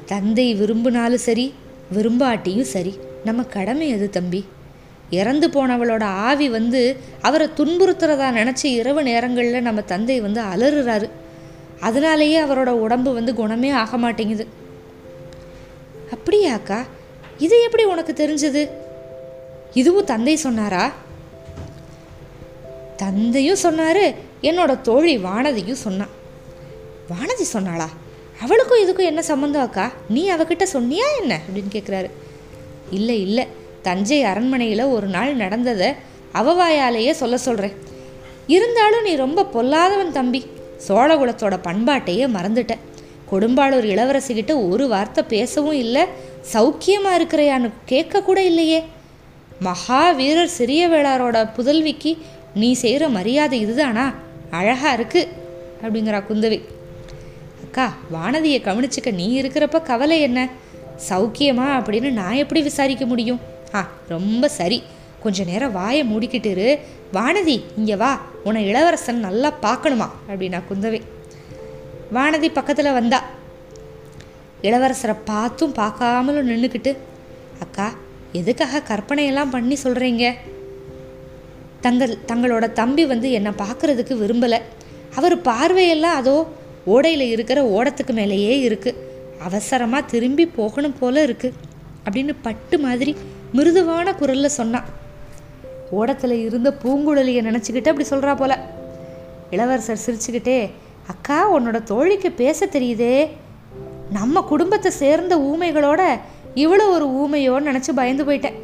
தந்தை 0.06 0.46
விரும்பினாலும் 0.54 1.24
சரி 1.28 1.46
விரும்பாட்டியும் 1.92 2.70
சரி 2.74 2.92
நம்ம 3.24 3.42
கடமை 3.56 3.88
அது 3.92 4.06
தம்பி. 4.10 4.40
இறந்து 5.10 5.48
போனவளோட 5.48 6.02
ஆவி 6.02 6.48
வந்து 6.48 6.82
அவரை 7.20 7.46
துன்புறுத்துறதா 7.56 8.28
நினச்சி 8.38 8.68
இரவு 8.80 9.02
நேரங்களில் 9.02 9.66
நம்ம 9.68 9.80
தந்தை 9.80 10.20
வந்து 10.20 10.40
அலறுறாரு. 10.52 11.08
அதனாலேயே 11.88 12.38
அவரோட 12.40 12.70
உடம்பு 12.84 13.10
வந்து 13.14 13.34
குணமே 13.34 13.70
ஆக 13.82 13.96
மாட்டேங்குது. 13.96 14.44
அப்படியாக்கா 16.14 16.78
இது 17.38 17.56
எப்படி 17.62 17.84
உனக்கு 17.84 18.12
தெரிஞ்சது? 18.12 18.62
இதுவும் 19.74 20.04
தந்தை 20.04 20.36
சொன்னாரா? 20.36 20.84
தந்தையும் 22.96 23.62
சொன்னாரு 23.62 24.04
என்னோட 24.42 24.80
தோழி 24.80 25.14
வானதியும் 25.18 25.82
சொன்னான் 25.86 26.12
வானதி 27.10 27.46
சொன்னாளா? 27.52 27.88
அவளுக்கும் 28.42 28.82
இதுக்கும் 28.84 29.10
என்ன 29.10 29.22
சம்மந்தம் 29.22 29.62
அக்கா 29.62 29.86
நீ 30.08 30.22
அவகிட்ட 30.32 30.64
சொன்னியா 30.72 31.08
என்ன? 31.20 31.40
அப்படின்னு 31.46 31.74
கேட்குறாரு 31.74 32.10
இல்லை 32.90 33.20
இல்லை. 33.20 33.46
தஞ்சை 33.82 34.22
அரண்மனையில் 34.22 34.92
ஒரு 34.96 35.06
நாள் 35.06 35.34
நடந்ததை 35.34 35.88
அவவாயாலேயே 36.34 37.10
சொல்ல 37.10 37.36
சொல்கிறேன் 37.36 37.76
இருந்தாலும் 38.46 39.02
நீ 39.02 39.14
ரொம்ப 39.14 39.46
பொல்லாதவன் 39.54 40.16
தம்பி. 40.18 40.42
சோழகுலத்தோட 40.88 41.56
பண்பாட்டையே 41.68 42.26
மறந்துட்டேன். 42.36 42.82
கொடும்பாளூர் 43.30 43.86
இளவரசிக்கிட்ட 43.92 44.68
ஒரு 44.70 44.88
வார்த்தை 44.88 45.24
பேசவும் 45.28 45.78
இல்லை 45.84 46.04
சௌக்கியமாக 46.52 47.18
இருக்கிறையான்னு 47.18 47.70
கேட்கக்கூட 47.88 48.36
இல்லையே. 48.36 48.82
மகாவீரர் 49.62 50.56
சிறிய 50.58 50.88
வேளாரோட 50.88 51.48
புதல்விக்கு 51.56 52.18
நீ 52.54 52.72
செய்கிற 52.72 53.08
மரியாதை 53.08 53.60
இதுதானா? 53.60 54.12
அழகாக 54.50 55.02
இருக்குது 55.02 55.28
அப்படிங்கிறா 55.82 56.20
குந்தவி. 56.30 56.58
அக்கா 57.64 57.94
வானதியை 58.12 58.58
கவனிச்சுக்க 58.64 59.12
நீ 59.12 59.40
இருக்கிறப்ப 59.40 59.82
கவலை 59.82 60.20
என்ன? 60.20 60.48
சௌக்கியமா 61.08 61.68
அப்படின்னு 61.78 62.10
நான் 62.10 62.40
எப்படி 62.42 62.62
விசாரிக்க 62.62 63.06
முடியும்? 63.06 63.40
ஆ 63.74 63.88
ரொம்ப 64.08 64.48
சரி. 64.48 64.82
கொஞ்ச 65.24 65.44
நேரம் 65.44 65.72
வாயை 65.72 66.02
மூடிக்கிட்டு 66.10 66.50
இரு. 66.54 66.68
வானதி 67.16 67.56
இங்கே 67.76 67.96
வா. 68.02 68.10
உன்னை 68.44 68.60
இளவரசன் 68.70 69.24
நல்லா 69.26 69.50
பார்க்கணுமா? 69.66 70.08
அப்படின்னா 70.30 70.60
குந்தவை. 70.70 71.00
வானதி 72.16 72.48
பக்கத்தில் 72.58 72.96
வந்தா. 72.98 73.20
இளவரசரை 74.62 75.14
பார்த்தும் 75.30 75.76
பார்க்காமலும் 75.80 76.48
நின்றுக்கிட்டு 76.50 76.92
அக்கா 77.64 77.86
எதுக்காக 78.40 78.82
கற்பனையெல்லாம் 78.90 79.54
பண்ணி 79.54 79.76
சொல்கிறீங்க 79.84 80.24
தங்கள் 81.80 82.12
தங்களோட 82.30 82.64
தம்பி 82.72 83.04
வந்து 83.06 83.28
என்னை 83.38 83.52
பார்க்குறதுக்கு 83.62 84.14
விரும்பலை. 84.22 84.58
அவர் 85.18 85.36
பார்வையெல்லாம் 85.48 86.18
அதோ 86.20 86.36
ஓடையில் 86.86 87.26
இருக்கிற 87.34 87.58
ஓடத்துக்கு 87.76 88.12
மேலேயே 88.12 88.54
இருக்குது 88.68 89.00
அவசரமாக 89.46 90.08
திரும்பி 90.12 90.44
போகணும் 90.58 90.98
போல 91.00 91.24
இருக்குது 91.26 91.58
அப்படின்னு 92.06 92.32
பட்டு 92.42 92.76
மாதிரி 92.78 93.12
மிருதுவான 93.56 94.14
குரலில் 94.20 94.56
சொன்னான் 94.58 94.88
ஓடத்தில் 95.98 96.34
இருந்த 96.46 96.70
பூங்குழலியை 96.82 97.40
நினச்சிக்கிட்டு 97.48 97.88
அப்படி 97.88 98.08
சொல்கிறா 98.08 98.36
போல. 98.36 98.52
இளவரசர் 99.50 100.04
சிரிச்சுக்கிட்டே 100.06 100.70
அக்கா 101.06 101.38
உன்னோட 101.56 101.82
தோழிக்கு 101.82 102.30
பேச 102.30 102.66
தெரியுதே. 102.66 103.28
நம்ம 104.10 104.40
குடும்பத்தை 104.40 104.90
சேர்ந்த 104.90 105.36
ஊமைகளோட 105.38 106.02
இவ்வளோ 106.54 106.86
ஒரு 106.88 107.06
ஊமையோன்னு 107.22 107.68
நினச்சி 107.68 107.92
பயந்து 107.94 108.24
போயிட்டேன். 108.24 108.58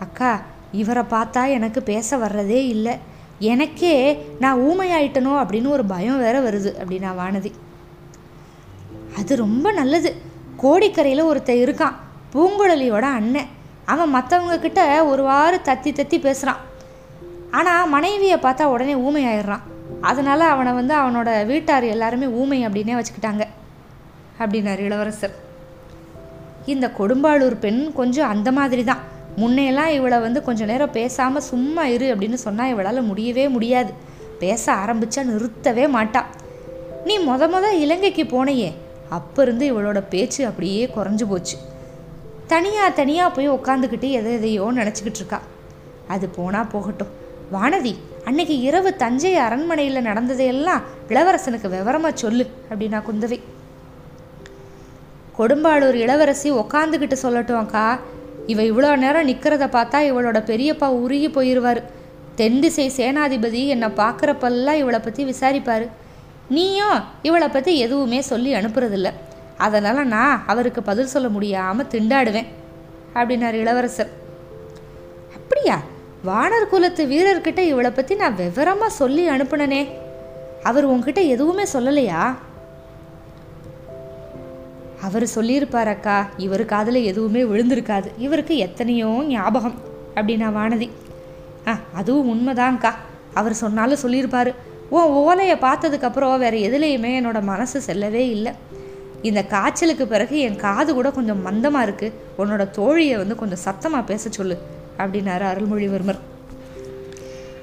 அக்கா 0.00 0.42
இவரை 0.72 1.02
பார்த்தா 1.10 1.50
எனக்கு 1.50 1.82
பேச 1.82 2.16
வர்றதே 2.16 2.60
இல்லை. 2.74 2.94
எனக்கே 3.38 3.96
நான் 4.40 4.60
ஊமையாயிட்டனோ 4.60 5.32
அப்படின்னு 5.42 5.68
ஒரு 5.68 5.84
பயம் 5.84 6.18
வேற 6.18 6.36
வருது 6.40 6.70
அப்படின்னா 6.82 7.10
வானதி. 7.20 7.52
அது 9.16 9.36
ரொம்ப 9.36 9.72
நல்லது. 9.72 10.10
கோடிக்கரையில் 10.62 11.24
ஒருத்தன் 11.24 11.62
இருக்கான் 11.64 11.96
பூங்குழலியோட 12.32 13.06
அண்ணன். 13.18 13.60
அவன் 13.84 14.14
மற்றவங்கக்கிட்ட 14.16 15.04
ஒரு 15.04 15.22
வாரம் 15.22 15.66
தத்தி 15.68 15.90
தத்தி 15.92 16.18
பேசுகிறான் 16.20 16.60
ஆனால் 17.50 17.88
மனைவியை 17.88 18.38
பார்த்தா 18.42 18.64
உடனே 18.64 18.94
ஊமை 18.94 19.22
ஆயிடுறான் 19.26 19.64
அதனால் 20.00 20.40
அவனை 20.40 20.72
வந்து 20.72 20.94
அவனோட 20.94 21.46
வீட்டார் 21.46 21.84
எல்லாருமே 21.84 22.26
ஊமை 22.26 22.66
அப்படின்னே 22.66 22.94
வச்சுக்கிட்டாங்க 22.98 23.44
அப்படின்னார் 24.38 24.78
இளவரசர். 24.78 25.34
இந்த 26.66 26.86
கொடும்பாளூர் 26.98 27.56
பெண் 27.58 27.92
கொஞ்சம் 27.92 28.28
அந்த 28.28 28.52
மாதிரி 28.52 28.84
தான் 28.84 29.02
முன்னையெல்லாம் 29.38 29.88
இவளை 29.88 30.20
வந்து 30.20 30.42
கொஞ்ச 30.42 30.64
நேரம் 30.64 30.90
பேசாமல் 30.90 31.46
சும்மா 31.50 31.84
இரு 31.86 32.14
அப்படின்னு 32.14 32.34
சொன்னால் 32.34 32.68
இவளால் 32.68 33.08
முடியவே 33.10 33.48
முடியாது. 33.48 33.92
பேச 34.38 34.72
ஆரம்பித்தா 34.72 35.22
நிறுத்தவே 35.30 35.84
மாட்டா. 35.96 36.22
நீ 37.04 37.18
மொத 37.18 37.48
மொத 37.48 37.66
இலங்கைக்கு 37.84 38.24
போனையே 38.24 38.72
அப்போ 39.08 39.42
இருந்து 39.42 39.64
இவளோட 39.72 40.02
பேச்சு 40.08 40.46
அப்படியே 40.46 40.90
குறைஞ்சு 40.96 41.24
போச்சு. 41.24 41.56
தனியாக 42.52 42.96
தனியாக 43.00 43.34
போய் 43.36 43.54
உட்காந்துக்கிட்டு 43.56 44.08
எதை 44.18 44.32
எதையோ 44.38 44.64
நினச்சிக்கிட்டு 44.78 45.20
இருக்கா. 45.20 45.38
அது 46.14 46.26
போனால் 46.36 46.70
போகட்டும். 46.72 47.12
வானதி 47.54 47.92
அன்னைக்கு 48.28 48.54
இரவு 48.68 48.90
தஞ்சை 49.02 49.32
அரண்மனையில் 49.46 50.06
நடந்ததையெல்லாம் 50.08 50.82
இளவரசனுக்கு 51.12 51.68
விவரமாக 51.74 52.20
சொல்லு 52.22 52.44
அப்படின்னா 52.70 52.98
குந்தவை. 53.08 53.38
கொடும்பாளூர் 55.38 55.98
இளவரசி 56.04 56.48
உக்காந்துக்கிட்டு 56.62 57.16
சொல்லட்டும் 57.24 57.62
அக்கா. 57.62 57.86
இவ 58.52 58.62
இவ்வளோ 58.70 58.90
நேரம் 59.02 59.28
நிற்கிறத 59.30 59.66
பார்த்தா 59.76 59.98
இவளோட 60.10 60.38
பெரியப்பா 60.50 60.88
உருகி 61.02 61.28
போயிடுவார் 61.36 61.80
தென் 62.40 62.60
திசை 62.62 62.86
சேனாதிபதி 62.96 63.62
என்னை 63.74 63.88
பார்க்குறப்பெல்லாம் 64.02 64.80
இவளை 64.82 65.00
பற்றி 65.00 65.24
விசாரிப்பார். 65.32 65.84
நீயும் 66.56 66.98
இவளை 67.28 67.48
பற்றி 67.48 67.74
எதுவுமே 67.86 68.20
சொல்லி 68.30 68.52
அனுப்புறதில்ல. 68.60 69.10
அதனால் 69.58 70.06
நான் 70.06 70.44
அவருக்கு 70.46 70.82
பதில் 70.82 71.06
சொல்ல 71.06 71.28
முடியாமல் 71.28 71.86
திண்டாடுவேன் 71.86 72.46
அப்படின்னார் 73.14 73.52
இளவரசர். 73.52 74.10
அப்படியா? 75.34 75.80
வானர் 76.26 76.68
குலத்து 76.68 77.06
வீரர்கிட்ட 77.06 77.58
இவளை 77.58 77.90
பற்றி 77.90 78.14
நான் 78.14 78.34
விவரமாக 78.34 78.90
சொல்லி 78.90 79.28
அனுப்புனனே. 79.28 79.88
அவர் 80.62 80.84
உங்ககிட்ட 80.84 81.20
எதுவுமே 81.20 81.62
சொல்லலையா? 81.72 82.34
அவர் 85.02 85.26
சொல்லியிருப்பார் 85.26 85.88
அக்கா. 85.88 86.26
இவர் 86.36 86.64
காதில் 86.64 87.04
எதுவுமே 87.04 87.42
விழுந்திருக்காது. 87.42 88.06
இவருக்கு 88.18 88.56
எத்தனையோ 88.56 89.24
ஞாபகம் 89.26 89.74
அப்படின்னா 90.14 90.48
வானதி. 90.58 90.90
ஆ 91.66 91.78
அதுவும் 91.94 92.30
உண்மைதான்க்கா. 92.32 92.90
அவர் 93.34 93.54
சொன்னாலும் 93.54 93.96
சொல்லியிருப்பார். 93.96 94.54
ஓ 94.90 95.00
ஓலையை 95.00 95.56
பார்த்ததுக்கப்புறம் 95.56 96.38
வேறு 96.38 96.58
எதுலேயுமே 96.58 97.10
என்னோட 97.20 97.42
மனசு 97.42 97.80
செல்லவே 97.80 98.28
இல்லை. 98.28 98.52
இந்த 99.28 99.40
காய்ச்சலுக்கு 99.54 100.04
பிறகு 100.06 100.36
என் 100.46 100.56
காது 100.56 100.90
கூட 100.94 101.10
கொஞ்சம் 101.10 101.44
மந்தமாக 101.46 101.86
இருக்குது 101.86 102.16
உன்னோட 102.40 102.62
தோழியை 102.78 103.16
வந்து 103.16 103.34
கொஞ்சம் 103.34 103.62
சத்தமாக 103.66 104.04
பேச 104.04 104.30
சொல்லு 104.30 104.56
அப்படின்னாரு 104.98 105.44
அருள்மொழிவர்மர். 105.52 106.20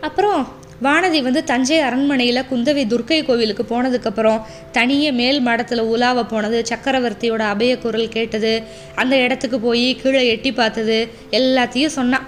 அப்புறம் 0.08 0.42
வானதி 0.86 1.20
வந்து 1.22 1.42
தஞ்சை 1.44 1.78
அரண்மனையில் 1.80 2.48
குந்தவை 2.51 2.84
துர்க்கை 2.88 3.18
கோவிலுக்கு 3.25 3.63
போனதுக்கப்புறம் 3.63 4.44
தனியே 4.72 5.10
மேல் 5.12 5.39
மடத்தில் 5.42 5.82
உலாவ 5.94 6.24
போனது 6.24 6.60
சக்கரவர்த்தியோட 6.70 7.44
அபய 7.54 7.74
குரல் 7.78 8.13
கேட்டது 8.16 8.54
அந்த 8.96 9.16
இடத்துக்கு 9.25 9.60
போய் 9.60 9.88
கீழே 10.01 10.22
எட்டி 10.28 10.51
பார்த்தது 10.51 10.98
எல்லாத்தையும் 11.32 11.96
சொன்னான் 11.98 12.28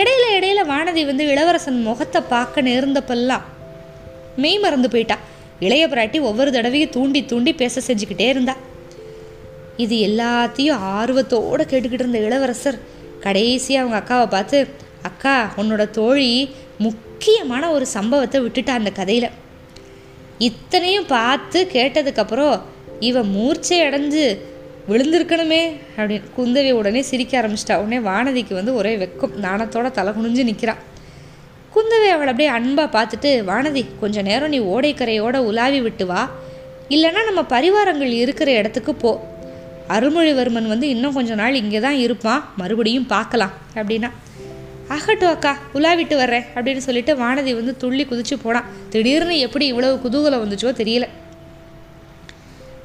இடையில 0.00 0.26
இடையில 0.38 0.60
வானதி 0.68 1.04
வந்து 1.04 1.26
இளவரசன் 1.26 1.82
முகத்தை 1.82 2.22
பார்க்க 2.28 2.62
நேர்ந்தப்பெல்லாம் 2.62 3.46
மெய் 4.36 4.58
மறந்து 4.58 4.88
போயிட்டா. 4.88 5.16
இளைய 5.66 5.84
பிராட்டி 5.86 6.18
ஒவ்வொரு 6.20 6.50
தடவையும் 6.52 6.94
தூண்டி 6.96 7.20
தூண்டி 7.24 7.52
பேச 7.52 7.74
செஞ்சுக்கிட்டே 7.86 8.28
இருந்தா. 8.34 8.54
இது 9.84 9.96
எல்லாத்தையும் 10.08 10.80
ஆர்வத்தோடு 10.98 11.64
கேட்டுக்கிட்டு 11.70 12.02
இருந்த 12.04 12.18
இளவரசர் 12.18 12.78
கடைசியாக 13.20 13.82
அவங்க 13.82 13.98
அக்காவை 14.00 14.26
பார்த்து 14.30 14.58
அக்கா 15.02 15.34
உன்னோட 15.56 15.82
தோழி 15.90 16.30
முக்கியமான 16.78 17.64
ஒரு 17.70 17.86
சம்பவத்தை 17.86 18.38
விட்டுட்டா 18.40 18.72
அந்த 18.80 18.90
கதையில். 18.90 19.28
இத்தனையும் 20.38 21.06
பார்த்து 21.06 21.58
கேட்டதுக்கப்புறம் 21.72 22.56
இவன் 23.08 23.28
மூர்ச்சை 23.28 23.78
அடைஞ்சு 23.82 24.24
விழுந்திருக்கணுமே 24.88 25.62
அப்படின்னு 25.96 26.30
குந்தவி 26.38 26.70
உடனே 26.72 27.02
சிரிக்க 27.02 27.32
ஆரம்பிச்சிட்டா. 27.40 27.76
உடனே 27.82 27.98
வானதிக்கு 28.08 28.54
வந்து 28.54 28.74
ஒரே 28.74 28.94
வெக்கம் 28.96 29.36
நாணத்தோட 29.46 29.90
தலை 29.90 30.12
குனிஞ்சு 30.12 30.48
நிற்கிறான் 30.50 30.82
குந்தவை 31.74 32.08
அவளை 32.14 32.30
அப்படியே 32.32 32.48
அன்பாக 32.48 32.88
பார்த்துட்டு 32.96 33.30
வானதி 33.50 33.86
கொஞ்சம் 34.00 34.24
நேரம் 34.24 34.48
நீ 34.48 34.58
ஓடைக்கரையோட 34.58 35.36
உலாவி 35.36 35.80
விட்டு 35.80 36.06
வா. 36.06 36.30
இல்லைன்னா 36.88 37.24
நம்ம 37.24 37.40
பரிவாரங்கள் 37.40 38.12
இருக்கிற 38.24 38.50
இடத்துக்கு 38.52 38.94
போ. 38.94 39.12
அருள்மொழிவர்மன் 39.88 40.66
வந்து 40.66 40.88
இன்னும் 40.88 41.12
கொஞ்ச 41.12 41.34
நாள் 41.34 41.54
இங்கே 41.54 41.80
தான் 41.80 41.94
இருப்பான். 41.94 42.44
மறுபடியும் 42.56 43.06
பார்க்கலாம் 43.06 43.52
அப்படின்னா. 43.74 44.10
ஆகட்டும் 44.88 45.28
அக்கா 45.28 45.56
உலாவிட்டு 45.74 46.16
வர்றேன் 46.16 46.44
அப்படின்னு 46.54 46.76
சொல்லிட்டு 46.76 47.14
வானதி 47.14 47.54
வந்து 47.54 47.76
துள்ளி 47.76 48.04
குதிச்சு 48.04 48.36
போனான். 48.42 48.68
திடீர்னு 48.88 49.38
எப்படி 49.38 49.66
இவ்வளவு 49.66 49.96
குதூகலம் 50.04 50.44
வந்துச்சோ 50.44 50.72
தெரியல. 50.82 51.08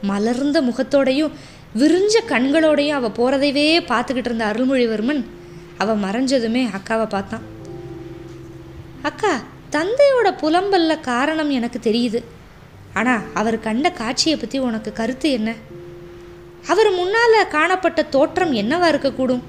மலர்ந்த 0.01 0.62
முகத்தோடையும் 0.62 1.36
விரிஞ்ச 1.77 2.15
கண்களோடையும் 2.29 2.98
அவள் 3.00 3.15
போகிறதையே 3.17 3.77
பார்த்துக்கிட்டு 3.91 4.29
இருந்த 4.32 4.46
அருள்மொழிவர்மன் 4.46 5.22
அவள் 5.77 6.03
மறைஞ்சதுமே 6.06 6.63
அக்காவை 6.77 7.06
பார்த்தான். 7.10 7.46
அக்கா 9.01 9.39
தந்தையோட 9.72 10.25
புலம்பல்ல 10.25 11.00
காரணம் 11.00 11.50
எனக்கு 11.50 11.80
தெரியுது. 11.84 12.24
ஆனால் 12.94 13.22
அவர் 13.34 13.60
கண்ட 13.60 13.92
காட்சியை 13.92 14.38
பற்றி 14.38 14.60
உனக்கு 14.60 14.94
கருத்து 14.94 15.32
என்ன? 15.32 15.54
அவர் 16.68 16.92
முன்னால் 16.92 17.48
காணப்பட்ட 17.48 18.04
தோற்றம் 18.04 18.54
என்னவா 18.54 18.88
இருக்கக்கூடும்? 18.89 19.42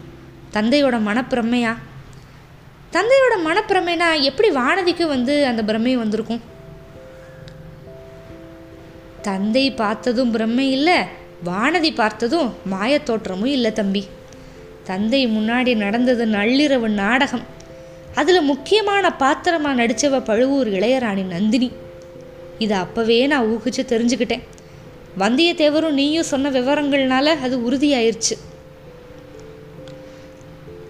தந்தையோட 0.53 0.99
மனப்பிரமையா? 0.99 1.77
தந்தையோட 2.93 3.37
மனப்பிரமைனா 3.45 4.21
எப்படி 4.21 4.49
வானதிக்கு 4.49 5.07
வந்து 5.07 5.47
அந்த 5.47 5.65
பிரமை 5.65 5.97
வந்திருக்கும்? 5.97 6.41
தந்தை 9.23 9.71
பார்த்ததும் 9.71 10.35
பிரம்மை 10.35 10.71
இல்லை 10.71 10.97
வானதி 11.45 11.95
பார்த்ததும் 11.95 12.55
மாயத்தோற்றமும் 12.71 13.47
இல்லை 13.47 13.73
தம்பி. 13.73 14.07
தந்தை 14.85 15.27
முன்னாடி 15.27 15.77
நடந்தது 15.77 16.27
நள்ளிரவு 16.27 16.89
நாடகம். 16.89 17.57
அதில் 18.15 18.41
முக்கியமான 18.41 19.17
பாத்திரமாக 19.17 19.87
நடித்தவ 19.87 20.25
பழுவூர் 20.25 20.69
இளையராணி 20.69 21.25
நந்தினி. 21.25 21.73
இதை 22.59 22.79
அப்போவே 22.79 23.27
நான் 23.27 23.47
ஊகிச்சு 23.47 23.81
தெரிஞ்சுக்கிட்டேன். 23.81 24.43
வந்தியத்தேவரும் 25.19 25.91
நீயும் 25.91 26.25
சொன்ன 26.25 26.51
விவரங்கள்னால 26.51 27.25
அது 27.25 27.59
உறுதியாயிருச்சு. 27.59 28.39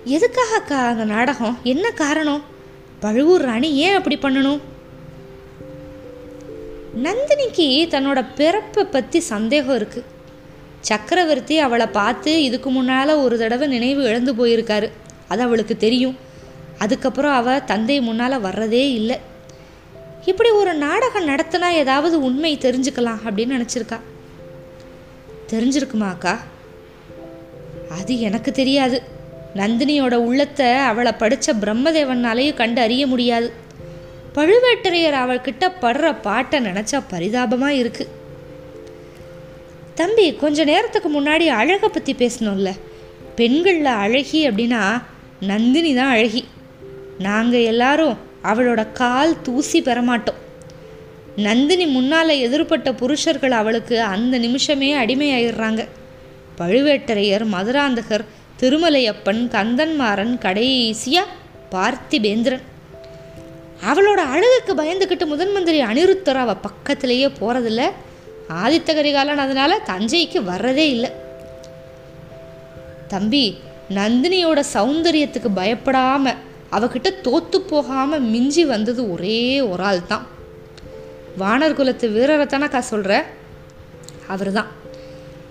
எதுக்காக 0.04 0.54
அக்கா 0.54 0.88
அந்த 0.88 1.04
நாடகம்? 1.04 1.58
என்ன 1.62 1.90
காரணம்? 1.90 2.42
பழுவூர் 3.00 3.40
ராணி 3.40 3.74
ஏன் 3.74 3.94
அப்படி 3.94 4.18
பண்ணணும்? 4.22 4.60
நந்தினிக்கு 7.02 7.86
தன்னோட 7.88 8.26
பிறப்பை 8.34 8.84
பற்றி 8.84 9.20
சந்தேகம் 9.20 9.76
இருக்கு. 9.76 10.04
சக்கரவர்த்தி 10.80 11.58
அவளை 11.58 11.86
பார்த்து 11.86 12.42
இதுக்கு 12.42 12.70
முன்னால் 12.70 13.08
ஒரு 13.08 13.38
தடவை 13.38 13.68
நினைவு 13.68 14.02
இழந்து 14.04 14.34
போயிருக்காரு. 14.34 14.90
அது 15.28 15.42
அவளுக்கு 15.42 15.76
தெரியும். 15.76 16.16
அதுக்கப்புறம் 16.78 17.32
அவள் 17.32 17.64
தந்தை 17.64 18.00
முன்னால் 18.00 18.42
வர்றதே 18.42 18.84
இல்லை. 18.92 19.18
இப்படி 20.24 20.50
ஒரு 20.50 20.74
நாடகம் 20.74 21.28
நடத்தினா 21.28 21.68
ஏதாவது 21.72 22.22
உண்மை 22.22 22.58
தெரிஞ்சுக்கலாம் 22.60 23.22
அப்படின்னு 23.26 23.54
நினச்சிருக்கா. 23.56 23.98
தெரிஞ்சிருக்குமா 25.52 26.08
அக்கா? 26.08 26.40
அது 27.88 28.20
எனக்கு 28.20 28.52
தெரியாது. 28.52 29.02
நந்தினியோட 29.54 30.14
உள்ளத்தை 30.14 30.66
அவளை 30.72 31.12
படித்த 31.12 31.52
பிரம்மதேவனாலேயும் 31.52 32.54
கண்டு 32.54 32.80
அறிய 32.80 33.06
முடியாது. 33.06 33.52
பழுவேட்டரையர் 34.34 35.16
அவள்கிட்ட 35.24 35.72
படுற 35.80 36.16
பாட்டை 36.22 36.60
நினச்சா 36.60 37.02
பரிதாபமாக 37.08 37.72
இருக்குது 37.72 38.14
தம்பி 39.94 40.34
கொஞ்ச 40.34 40.64
நேரத்துக்கு 40.64 41.20
முன்னாடி 41.20 41.46
அழகை 41.46 41.88
பற்றி 41.88 42.12
பேசணும்ல. 42.12 42.70
பெண்களில் 43.34 43.84
அழகி 43.84 44.48
அப்படின்னா 44.48 45.02
நந்தினி 45.40 45.94
தான் 45.94 46.10
அழகி. 46.10 46.44
நாங்கள் 47.18 47.64
எல்லாரும் 47.64 48.16
அவளோட 48.44 48.92
கால் 48.92 49.42
தூசி 49.42 49.82
பெறமாட்டோம் 49.82 50.40
நந்தினி 51.36 51.86
முன்னால் 51.86 52.28
எதிர்பட்ட 52.28 52.92
புருஷர்கள் 52.92 53.50
அவளுக்கு 53.50 54.02
அந்த 54.02 54.38
நிமிஷமே 54.38 54.94
அடிமையாயிடுறாங்க. 54.94 55.82
பழுவேட்டரையர் 56.58 57.44
மதுராந்தகர் 57.52 58.24
திருமலையப்பன் 58.60 59.42
கந்தன்மாறன் 59.54 60.34
கடைசியா 60.44 61.22
பார்த்திபேந்திரன். 61.70 62.64
அவளோட 63.90 64.20
அழகுக்கு 64.34 64.74
பயந்துக்கிட்டு 64.74 65.26
முதன் 65.26 65.52
மந்திரி 65.52 65.80
அனிருத்தர் 65.82 66.42
அவள் 66.44 66.62
பக்கத்திலேயே 66.62 67.26
போகிறதில்ல 67.26 67.82
ஆதித்த 68.64 68.94
கரிகாலன் 68.94 69.38
அதனால் 69.38 69.84
தஞ்சைக்கு 69.86 70.40
வர்றதே 70.50 70.86
இல்லை. 70.94 71.10
தம்பி 73.08 73.44
நந்தினியோட 73.94 74.62
சௌந்தரியத்துக்கு 74.74 75.50
பயப்படாமல் 75.54 76.46
அவகிட்ட 76.72 77.08
தோத்து 77.26 77.58
போகாமல் 77.58 78.20
மிஞ்சி 78.20 78.64
வந்தது 78.64 79.12
ஒரே 79.12 79.60
ஒரு 79.60 79.82
ஆள் 79.82 80.06
தான். 80.06 80.26
வானர் 81.38 81.74
குலத்து 81.74 82.08
வீரரை 82.08 82.46
தானக்கா 82.46 82.82
சொல்ற? 82.90 83.22
அவர் 84.26 84.52
தான் 84.52 84.70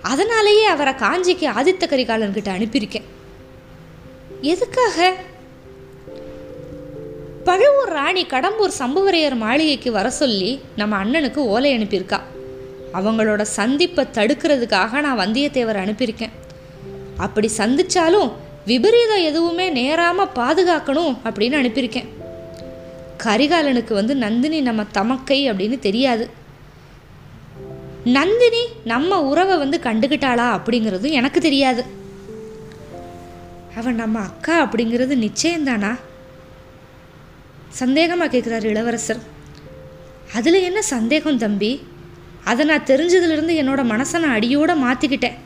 அதனாலேயே 0.02 0.64
அவரை 0.64 0.92
காஞ்சிக்கு 0.94 1.46
ஆதித்த 1.58 1.86
கரிகாலன் 1.88 2.32
கிட்ட 2.32 2.50
அனுப்பியிருக்கேன். 2.50 3.06
எதுக்காக? 4.40 5.14
பழுவூர் 7.44 7.88
ராணி 7.88 8.22
கடம்பூர் 8.24 8.78
சம்புவரையர் 8.78 9.36
மாளிகைக்கு 9.36 9.92
வர 9.92 10.10
சொல்லி 10.10 10.60
நம்ம 10.76 10.96
அண்ணனுக்கு 11.04 11.36
ஓலை 11.36 11.70
அனுப்பியிருக்கா. 11.78 12.20
அவங்களோட 12.94 13.42
சந்திப்பை 13.42 14.06
தடுக்கிறதுக்காக 14.12 15.00
நான் 15.00 15.18
வந்தியத்தேவர் 15.18 15.80
அனுப்பியிருக்கேன். 15.84 16.34
அப்படி 17.16 17.50
சந்திச்சாலும் 17.56 18.30
விபரீதம் 18.68 19.22
எதுவுமே 19.22 19.66
நேராமல் 19.70 20.34
பாதுகாக்கணும் 20.34 21.14
அப்படின்னு 21.24 21.56
அனுப்பியிருக்கேன். 21.60 22.08
கரிகாலனுக்கு 23.24 23.92
வந்து 23.92 24.14
நந்தினி 24.14 24.60
நம்ம 24.60 24.82
தமக்கை 24.92 25.38
அப்படின்னு 25.50 25.78
தெரியாது. 25.78 26.30
நந்தினி 28.04 28.62
நம்ம 28.84 29.20
உறவை 29.22 29.56
வந்து 29.56 29.78
கண்டுக்கிட்டாளா 29.82 30.46
அப்படிங்கிறதும் 30.58 31.16
எனக்கு 31.20 31.40
தெரியாது. 31.40 31.82
அவன் 33.76 33.94
நம்ம 33.94 34.18
அக்கா 34.20 34.54
அப்படிங்கிறது 34.64 35.14
நிச்சயம்தானா? 35.24 35.92
சந்தேகமாக 37.80 38.30
கேட்குறாரு 38.34 38.64
இளவரசர். 38.64 39.20
அதில் 40.34 40.62
என்ன 40.62 40.82
சந்தேகம் 40.82 41.38
தம்பி? 41.38 41.72
அதை 42.44 42.64
நான் 42.66 42.88
தெரிஞ்சதுலேருந்து 42.92 43.54
என்னோட 43.62 43.82
மனசை 43.92 44.18
நான் 44.18 44.38
அடியோடு 44.38 44.74
மாற்றிக்கிட்டேன் 44.74 45.38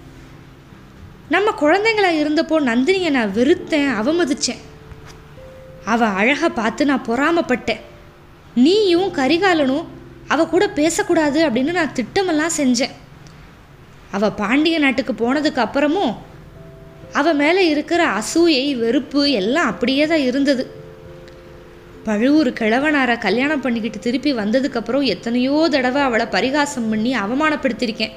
நம்ம 1.33 1.49
குழந்தைங்களா 1.61 2.11
இருந்தப்போ 2.21 2.57
நந்தினியை 2.68 3.11
நான் 3.16 3.35
வெறுத்தேன் 3.38 3.90
அவமதித்தேன் 4.01 4.62
அவள் 5.92 6.16
அழகை 6.21 6.49
பார்த்து 6.59 6.83
நான் 6.90 7.07
பொறாமப்பட்டேன். 7.09 7.83
நீயும் 8.64 9.09
கரிகாலனும் 9.21 9.87
அவள் 10.33 10.51
கூட 10.53 10.64
பேசக்கூடாது 10.79 11.38
அப்படின்னு 11.47 11.73
நான் 11.79 11.97
திட்டமெல்லாம் 11.99 12.57
செஞ்சேன். 12.61 12.95
அவள் 14.16 14.37
பாண்டிய 14.42 14.77
நாட்டுக்கு 14.85 15.12
போனதுக்கு 15.23 15.61
அப்புறமும் 15.64 16.14
அவள் 17.21 17.38
மேலே 17.40 17.62
இருக்கிற 17.73 18.03
அசூயை 18.18 18.66
வெறுப்பு 18.83 19.23
எல்லாம் 19.40 19.71
அப்படியே 19.73 20.05
தான் 20.12 20.27
இருந்தது. 20.29 20.64
பழுவூர் 22.07 22.51
கிழவனாரை 22.61 23.16
கல்யாணம் 23.25 23.64
பண்ணிக்கிட்டு 23.64 23.99
திருப்பி 24.07 24.31
வந்ததுக்கப்புறம் 24.42 25.05
எத்தனையோ 25.14 25.57
தடவை 25.75 26.01
அவளை 26.09 26.27
பரிகாசம் 26.37 26.88
பண்ணி 26.92 27.12
அவமானப்படுத்தியிருக்கேன். 27.25 28.16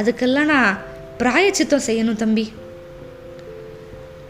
அதுக்கெல்லாம் 0.00 0.52
நான் 0.54 0.78
பிராயச்சித்தம் 1.20 1.86
செய்யணும் 1.86 2.20
தம்பி. 2.22 2.52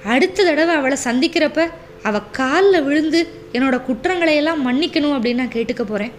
அடுத்த 0.04 0.44
தடவை 0.44 0.74
அவளை 0.74 0.96
சந்திக்கிறப்ப 1.04 1.70
அவள் 2.02 2.30
காலில் 2.32 2.82
விழுந்து 2.82 3.28
என்னோட 3.52 3.76
குற்றங்களையெல்லாம் 3.88 4.64
மன்னிக்கணும் 4.66 5.14
அப்படின்னு 5.14 5.34
நான் 5.34 5.56
கேட்டுக்க 5.56 5.82
போகிறேன் 5.82 6.12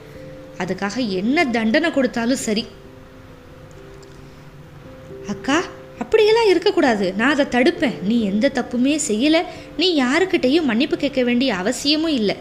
அதுக்காக 0.57 1.07
என்ன 1.07 1.45
தண்டனை 1.45 1.91
கொடுத்தாலும் 1.91 2.43
சரி. 2.47 2.67
அக்கா 5.27 5.63
அப்படியெல்லாம் 5.99 6.47
இருக்கக்கூடாது. 6.47 7.13
நான் 7.13 7.31
அதை 7.31 7.45
தடுப்பேன். 7.45 8.01
நீ 8.01 8.21
எந்த 8.21 8.51
தப்புமே 8.53 8.99
செய்யலை. 9.07 9.41
நீ 9.77 9.87
யாருக்கிட்டேயும் 10.03 10.63
மன்னிப்பு 10.63 10.97
கேட்க 10.97 11.23
வேண்டிய 11.23 11.55
அவசியமும் 11.55 12.15
இல்லை. 12.19 12.35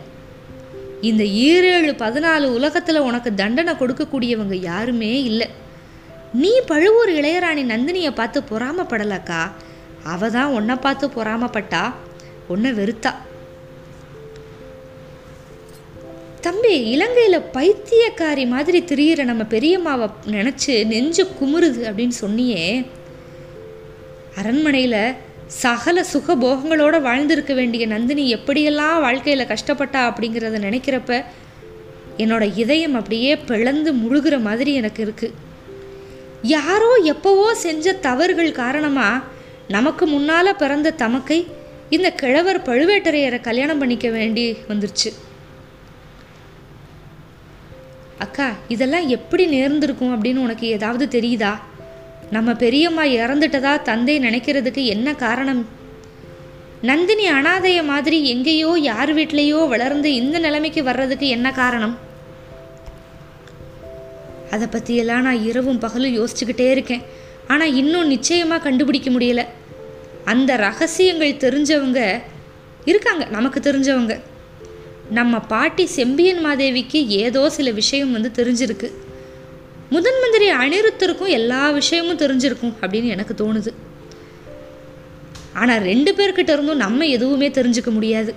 இந்த 1.01 1.25
ஈரேழு 1.25 1.93
பதினாலு 2.03 2.45
உலகத்தில் 2.45 3.07
உனக்கு 3.09 3.35
தண்டனை 3.35 3.75
கொடுக்கக்கூடியவங்க 3.75 4.55
யாருமே 4.55 5.23
இல்லை. 5.23 5.60
நீ 6.33 6.61
பழுவூர் 6.67 7.11
இளையராணி 7.11 7.63
நந்தினியை 7.65 8.11
பார்த்து 8.11 8.43
பொறாமப்படலக்கா? 8.51 9.51
அவ 10.05 10.31
தான் 10.31 10.53
உன்னை 10.53 10.77
பார்த்து 10.77 11.07
பொறாமப்பட்டா? 11.09 11.93
உன்னை 12.49 12.73
வெறுத்தா. 12.73 13.15
தம்பி 16.41 16.91
இலங்கையில் 16.91 17.41
பைத்தியக்காரி 17.41 18.47
மாதிரி 18.47 18.85
திரியிற 18.85 19.25
நம்ம 19.25 19.43
பெரியம்மாவை 19.43 20.09
நினச்சி 20.27 20.87
நெஞ்சு 20.87 21.27
குமுறுது 21.41 21.83
அப்படின்னு 21.85 22.13
சொன்னியே. 22.21 22.87
அரண்மனையில் 24.35 25.15
சகல 25.47 26.05
சுகபோகங்களோடு 26.13 27.03
வாழ்ந்திருக்க 27.03 27.55
வேண்டிய 27.55 27.87
நந்தினி 27.87 28.35
எப்படியெல்லாம் 28.35 29.01
வாழ்க்கையில் 29.01 29.47
கஷ்டப்பட்டா 29.47 30.11
அப்படிங்கிறத 30.11 30.59
நினைக்கிறப்ப 30.59 31.25
என்னோட 32.19 32.57
இதயம் 32.57 32.95
அப்படியே 32.95 33.37
பிளந்து 33.37 33.95
முழுகிற 33.95 34.41
மாதிரி 34.41 34.75
எனக்கு 34.75 35.07
இருக்குது 35.07 35.49
யாரோ 36.43 37.01
எப்போவோ 37.05 37.55
செஞ்ச 37.55 37.93
தவறுகள் 37.93 38.53
காரணமாக 38.53 39.23
நமக்கு 39.69 40.07
முன்னால் 40.07 40.57
பிறந்த 40.57 40.91
தமக்கை 40.91 41.47
இந்த 41.91 42.13
கிழவர் 42.13 42.63
பழுவேட்டரையரை 42.63 43.41
கல்யாணம் 43.41 43.79
பண்ணிக்க 43.79 44.09
வேண்டி 44.11 44.57
வந்துருச்சு. 44.69 45.13
அக்கா 48.19 48.53
இதெல்லாம் 48.69 49.09
எப்படி 49.09 49.47
நேர்ந்திருக்கும் 49.47 50.15
அப்படின்னு 50.17 50.37
உனக்கு 50.37 50.67
ஏதாவது 50.67 51.21
தெரியுதா? 51.21 51.55
நம்ம 52.31 52.55
பெரியம்மா 52.55 53.03
இறந்துட்டதா 53.03 53.83
தந்தை 53.83 54.19
நினைக்கிறதுக்கு 54.19 54.85
என்ன 54.85 55.15
காரணம்? 55.15 55.69
நந்தினி 56.81 57.31
அனாதைய 57.31 57.85
மாதிரி 57.85 58.29
எங்கேயோ 58.29 58.79
யார் 58.81 59.15
வீட்லேயோ 59.15 59.69
வளர்ந்து 59.69 60.15
இந்த 60.15 60.39
நிலைமைக்கு 60.39 60.83
வர்றதுக்கு 60.83 61.29
என்ன 61.29 61.53
காரணம்? 61.53 61.99
அதை 64.51 64.67
பற்றியெல்லாம் 64.67 65.23
நான் 65.23 65.43
இரவும் 65.43 65.79
பகலும் 65.79 66.17
யோசிச்சுக்கிட்டே 66.19 66.71
இருக்கேன். 66.71 67.03
ஆனால் 67.47 67.75
இன்னும் 67.75 68.07
நிச்சயமாக 68.07 68.63
கண்டுபிடிக்க 68.63 69.11
முடியல. 69.11 69.45
அந்த 70.25 70.57
ரகசியங்கள் 70.57 71.41
தெரிஞ்சவங்க 71.45 72.01
இருக்காங்க 72.85 73.25
நமக்கு 73.25 73.61
தெரிஞ்சவங்க. 73.61 74.21
நம்ம 75.11 75.41
பாட்டி 75.41 75.87
செம்பியன் 75.87 76.45
மாதேவிக்கு 76.47 77.07
ஏதோ 77.07 77.51
சில 77.51 77.71
விஷயம் 77.71 78.13
வந்து 78.13 78.31
தெரிஞ்சிருக்கு. 78.41 78.89
முதன் 79.91 80.19
மந்திரி 80.21 80.49
அனிருத்தருக்கும் 80.53 81.35
எல்லா 81.39 81.71
விஷயமும் 81.71 82.19
தெரிஞ்சிருக்கும் 82.19 82.75
அப்படின்னு 82.81 83.09
எனக்கு 83.09 83.35
தோணுது. 83.41 83.73
ஆனால் 85.55 85.83
ரெண்டு 85.83 86.13
பேர்கிட்ட 86.13 86.51
இருந்தும் 86.57 86.77
நம்ம 86.77 87.07
எதுவுமே 87.07 87.49
தெரிஞ்சுக்க 87.49 87.91
முடியாது. 87.91 88.35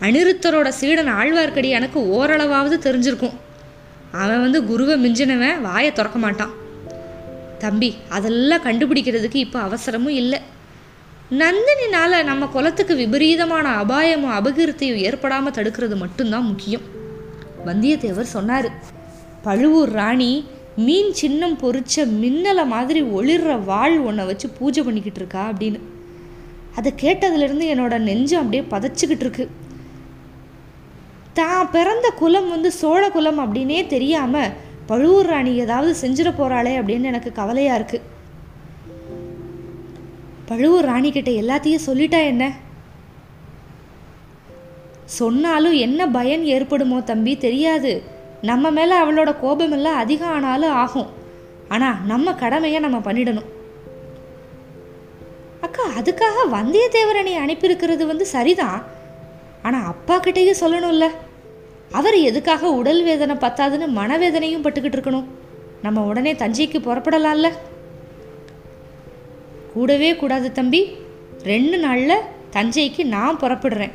அனிருத்தரோட 0.00 0.68
சீடன் 0.68 1.08
ஆழ்வார்க்கடி 1.08 1.68
எனக்கு 1.68 2.08
ஓரளவாவது 2.08 2.92
தெரிஞ்சிருக்கும். 2.92 3.36
அவன் 4.12 4.40
வந்து 4.40 4.64
குருவை 4.64 4.94
மிஞ்சினவன் 5.04 5.60
வாயை 5.60 5.92
திறக்க 5.92 6.18
மாட்டான். 6.18 6.54
தம்பி 7.58 7.94
அதெல்லாம் 8.08 8.64
கண்டுபிடிக்கிறதுக்கு 8.64 9.34
இப்போ 9.34 9.60
அவசரமும் 9.60 10.18
இல்லை. 10.22 10.38
நந்தினினால் 11.38 12.24
நம்ம 12.24 12.46
குலத்துக்கு 12.46 12.96
விபரீதமான 12.96 13.68
அபாயமும் 13.68 14.34
அபகீர்த்தியும் 14.38 15.02
ஏற்படாமல் 15.08 15.52
தடுக்கிறது 15.52 15.96
மட்டும்தான் 15.96 16.44
முக்கியம். 16.44 16.82
வந்தியத்தேவர் 17.66 18.34
சொன்னார் 18.36 18.70
பழுவூர் 19.42 19.90
ராணி 19.90 20.44
மீன் 20.76 21.12
சின்னம் 21.12 21.58
பொறிச்ச 21.58 21.94
மின்னலை 21.96 22.66
மாதிரி 22.66 23.02
ஒளிர்ற 23.02 23.64
வாழ் 23.64 23.98
ஒன்றை 23.98 24.26
வச்சு 24.26 24.48
பூஜை 24.48 24.82
பண்ணிக்கிட்டு 24.82 25.18
இருக்கா 25.18 25.50
அப்படின்னு. 25.50 25.80
அதை 26.74 26.92
கேட்டதுலேருந்து 27.00 27.66
என்னோட 27.72 27.98
நெஞ்சம் 27.98 28.42
அப்படியே 28.42 28.62
பதச்சிக்கிட்டு 28.70 29.24
இருக்கு. 29.26 29.50
தான் 31.32 31.70
பிறந்த 31.70 32.10
குலம் 32.10 32.48
வந்து 32.48 32.72
சோழ 32.72 33.10
குலம் 33.10 33.38
அப்படின்னே 33.38 33.86
தெரியாமல் 33.86 34.52
பழுவூர் 34.86 35.26
ராணி 35.26 35.54
ஏதாவது 35.54 35.94
செஞ்சிட 36.00 36.28
போகிறாளே 36.36 36.80
அப்படின்னு 36.80 37.04
எனக்கு 37.04 37.32
கவலையாக 37.32 37.78
இருக்குது 37.78 38.18
பழுவூர் 40.46 40.84
ராணி 40.84 41.10
எல்லாத்தையும் 41.12 41.86
சொல்லிட்டா 41.86 42.20
என்ன? 42.24 42.52
சொன்னாலும் 45.04 45.72
என்ன 45.72 46.06
பயன் 46.06 46.42
ஏற்படுமோ 46.42 47.04
தம்பி 47.04 47.36
தெரியாது. 47.36 48.02
நம்ம 48.42 48.70
மேலே 48.70 48.94
அவளோட 48.94 49.34
கோபமெல்லாம் 49.40 49.96
அதிகம் 49.96 50.28
ஆனாலும் 50.28 50.70
ஆகும். 50.70 51.10
ஆனால் 51.68 51.94
நம்ம 52.06 52.34
கடமையை 52.34 52.80
நம்ம 52.80 52.98
பண்ணிடணும். 52.98 53.48
அக்கா 55.60 55.82
அதுக்காக 56.00 56.48
வந்தியத்தேவரனை 56.52 57.34
அனுப்பியிருக்கிறது 57.34 58.06
வந்து 58.06 58.26
சரிதான். 58.26 58.84
ஆனால் 59.66 59.88
அப்பா 59.92 60.16
கிட்டேயும் 60.18 60.60
சொல்லணும்ல. 60.62 61.06
அவர் 61.98 62.16
எதுக்காக 62.30 62.72
உடல் 62.80 63.02
வேதனை 63.08 63.34
பத்தாதுன்னு 63.44 63.86
மனவேதனையும் 63.98 64.64
பட்டுக்கிட்டு 64.64 64.98
இருக்கணும். 64.98 65.28
நம்ம 65.84 66.04
உடனே 66.10 66.32
தஞ்சைக்கு 66.42 66.78
புறப்படலாம்ல. 66.86 67.48
கூடவே 69.72 70.10
கூடாது 70.20 70.48
தம்பி. 70.58 70.80
ரெண்டு 71.50 71.76
நாளில் 71.84 72.26
தஞ்சைக்கு 72.56 73.02
நான் 73.16 73.40
புறப்படுறேன். 73.42 73.94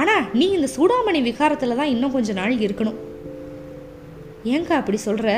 ஆனால் 0.00 0.26
நீ 0.38 0.46
இந்த 0.56 0.68
சூடாமணி 0.76 1.20
விகாரத்தில் 1.28 1.78
தான் 1.80 1.92
இன்னும் 1.94 2.14
கொஞ்ச 2.16 2.32
நாள் 2.40 2.54
இருக்கணும். 2.66 2.98
ஏங்கா 4.54 4.74
அப்படி 4.80 4.98
சொல்கிற 5.08 5.28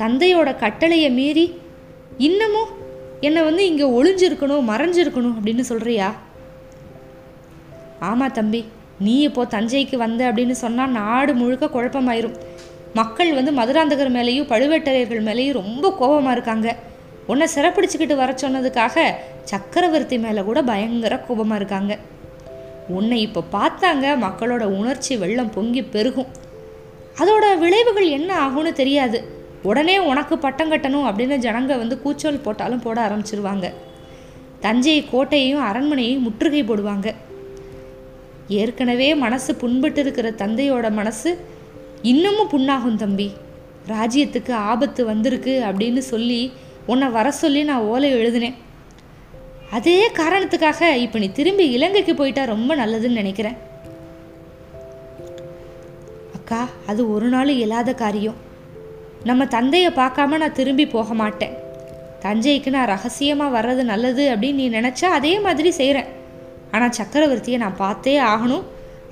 தந்தையோட 0.00 0.48
கட்டளையை 0.64 1.10
மீறி 1.18 1.46
இன்னமும் 2.28 2.70
என்னை 3.26 3.40
வந்து 3.48 3.62
இங்கே 3.70 3.86
ஒளிஞ்சிருக்கணும் 3.98 4.68
மறைஞ்சிருக்கணும் 4.70 5.36
அப்படின்னு 5.38 5.64
சொல்கிறியா 5.70 6.08
ஆமாம் 8.08 8.36
தம்பி. 8.40 8.60
நீ 8.98 9.20
இப்போ 9.20 9.44
தஞ்சைக்கு 9.44 9.96
வந்த 9.96 10.30
அப்படின்னு 10.30 10.50
சொன்னால் 10.50 10.90
நாடு 10.90 11.34
முழுக்க 11.34 11.66
குழப்பமாயிரும். 11.66 12.36
மக்கள் 12.94 13.34
வந்து 13.34 13.52
மதுராந்தகர் 13.52 14.12
மேலேயும் 14.16 14.50
பழுவேட்டரையர்கள் 14.52 15.26
மேலேயும் 15.28 15.58
ரொம்ப 15.60 15.94
கோபமாக 15.98 16.32
இருக்காங்க. 16.32 16.76
உன்னை 17.26 17.46
சிறப்பிடிச்சுக்கிட்டு 17.54 18.16
வர 18.16 18.34
சொன்னதுக்காக 18.42 19.14
சக்கரவர்த்தி 19.44 20.18
மேலே 20.18 20.42
கூட 20.42 20.62
பயங்கர 20.62 21.18
கோபமாக 21.18 21.58
இருக்காங்க. 21.60 21.98
உன்னை 22.88 23.20
இப்போ 23.20 23.42
பார்த்தாங்க 23.52 24.16
மக்களோட 24.26 24.64
உணர்ச்சி 24.78 25.16
வெள்ளம் 25.16 25.50
பொங்கி 25.50 25.82
பெருகும். 25.82 26.30
அதோட 27.20 27.58
விளைவுகள் 27.58 28.08
என்ன 28.08 28.30
ஆகும்னு 28.46 28.72
தெரியாது. 28.72 29.18
உடனே 29.62 29.98
உனக்கு 29.98 30.38
பட்டம் 30.38 30.72
கட்டணும் 30.72 31.06
அப்படின்னு 31.08 31.36
ஜனங்க 31.46 31.78
வந்து 31.78 32.02
கூச்சல் 32.02 32.44
போட்டாலும் 32.44 32.82
போட 32.82 33.08
ஆரம்பிச்சிருவாங்க. 33.08 33.72
தஞ்சை 34.60 35.06
கோட்டையையும் 35.12 35.64
அரண்மனையையும் 35.70 36.24
முற்றுகை 36.26 36.62
போடுவாங்க. 36.64 37.14
ஏற்கனவே 38.48 39.14
மனசு 39.14 39.56
புண்பட்டு 39.60 39.96
இருக்கிற 39.96 40.30
தந்தையோட 40.30 40.90
மனசு 40.90 41.30
இன்னமும் 42.02 42.50
புண்ணாகும் 42.50 42.96
தம்பி. 42.96 43.32
ராஜ்யத்துக்கு 43.88 44.52
ஆபத்து 44.52 45.04
வந்திருக்கு 45.04 45.62
அப்படின்னு 45.68 45.98
சொல்லி 45.98 46.52
உன்னை 46.86 47.08
வர 47.08 47.30
சொல்லி 47.30 47.62
நான் 47.64 47.86
ஓலை 47.92 48.10
எழுதினேன். 48.10 48.54
அதே 49.70 50.10
காரணத்துக்காக 50.10 50.96
இப்போ 50.96 51.18
நீ 51.18 51.28
திரும்பி 51.32 51.70
இலங்கைக்கு 51.70 52.14
போயிட்டா 52.14 52.44
ரொம்ப 52.44 52.76
நல்லதுன்னு 52.76 53.20
நினைக்கிறேன். 53.22 53.56
அக்கா 56.34 56.68
அது 56.86 57.12
ஒரு 57.12 57.28
நாள் 57.28 57.48
இயலாத 57.48 57.94
காரியம். 57.94 58.38
நம்ம 59.24 59.46
தந்தையை 59.46 59.90
பார்க்காம 59.90 60.36
நான் 60.36 60.58
திரும்பி 60.60 60.86
போக 60.86 61.14
மாட்டேன். 61.14 61.56
தஞ்சைக்கு 62.22 62.70
நான் 62.70 62.86
ரகசியமாக 62.86 63.60
வர்றது 63.60 63.82
நல்லது 63.82 64.34
அப்படின்னு 64.34 64.54
நீ 64.54 64.70
நினச்சா 64.70 65.04
அதே 65.04 65.40
மாதிரி 65.40 65.70
செய்கிறேன் 65.70 66.16
ஆனால் 66.70 66.90
சக்கரவர்த்தியை 66.90 67.56
நான் 67.56 67.76
பார்த்தே 67.76 68.20
ஆகணும். 68.20 68.62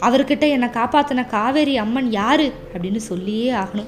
அவர்கிட்ட 0.01 0.49
என்னை 0.49 0.69
காப்பாற்றின 0.69 1.27
காவேரி 1.27 1.77
அம்மன் 1.77 2.11
யாரு 2.11 2.53
அப்படின்னு 2.75 2.97
சொல்லியே 2.97 3.53
ஆகணும். 3.53 3.87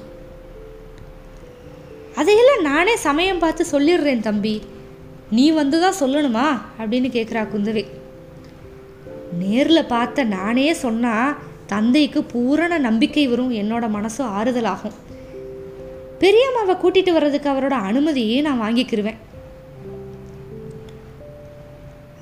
அதையெல்லாம் 2.15 2.61
நானே 2.61 2.95
சமயம் 2.95 3.39
பார்த்து 3.39 3.65
சொல்லிடுறேன் 3.71 4.19
தம்பி. 4.19 4.61
நீ 5.31 5.51
வந்து 5.51 5.81
தான் 5.81 5.99
சொல்லணுமா? 5.99 6.61
அப்படின்னு 6.81 7.09
கேட்குறா 7.09 7.47
குந்தவை. 7.55 7.85
நேரில் 9.39 9.85
பார்த்த 9.85 10.23
நானே 10.23 10.73
சொன்னால் 10.73 11.35
தந்தைக்கு 11.67 12.23
பூரண 12.23 12.77
நம்பிக்கை 12.77 13.27
வரும். 13.27 13.53
என்னோட 13.53 13.87
மனசும் 13.97 14.31
ஆறுதலாகும். 14.39 14.97
பெரியம்மாவை 16.19 16.75
கூட்டிகிட்டு 16.75 17.11
வர்றதுக்கு 17.11 17.49
அவரோட 17.49 17.75
அனுமதியே 17.89 18.41
நான் 18.41 18.61
வாங்கிக்கிருவேன். 18.61 19.15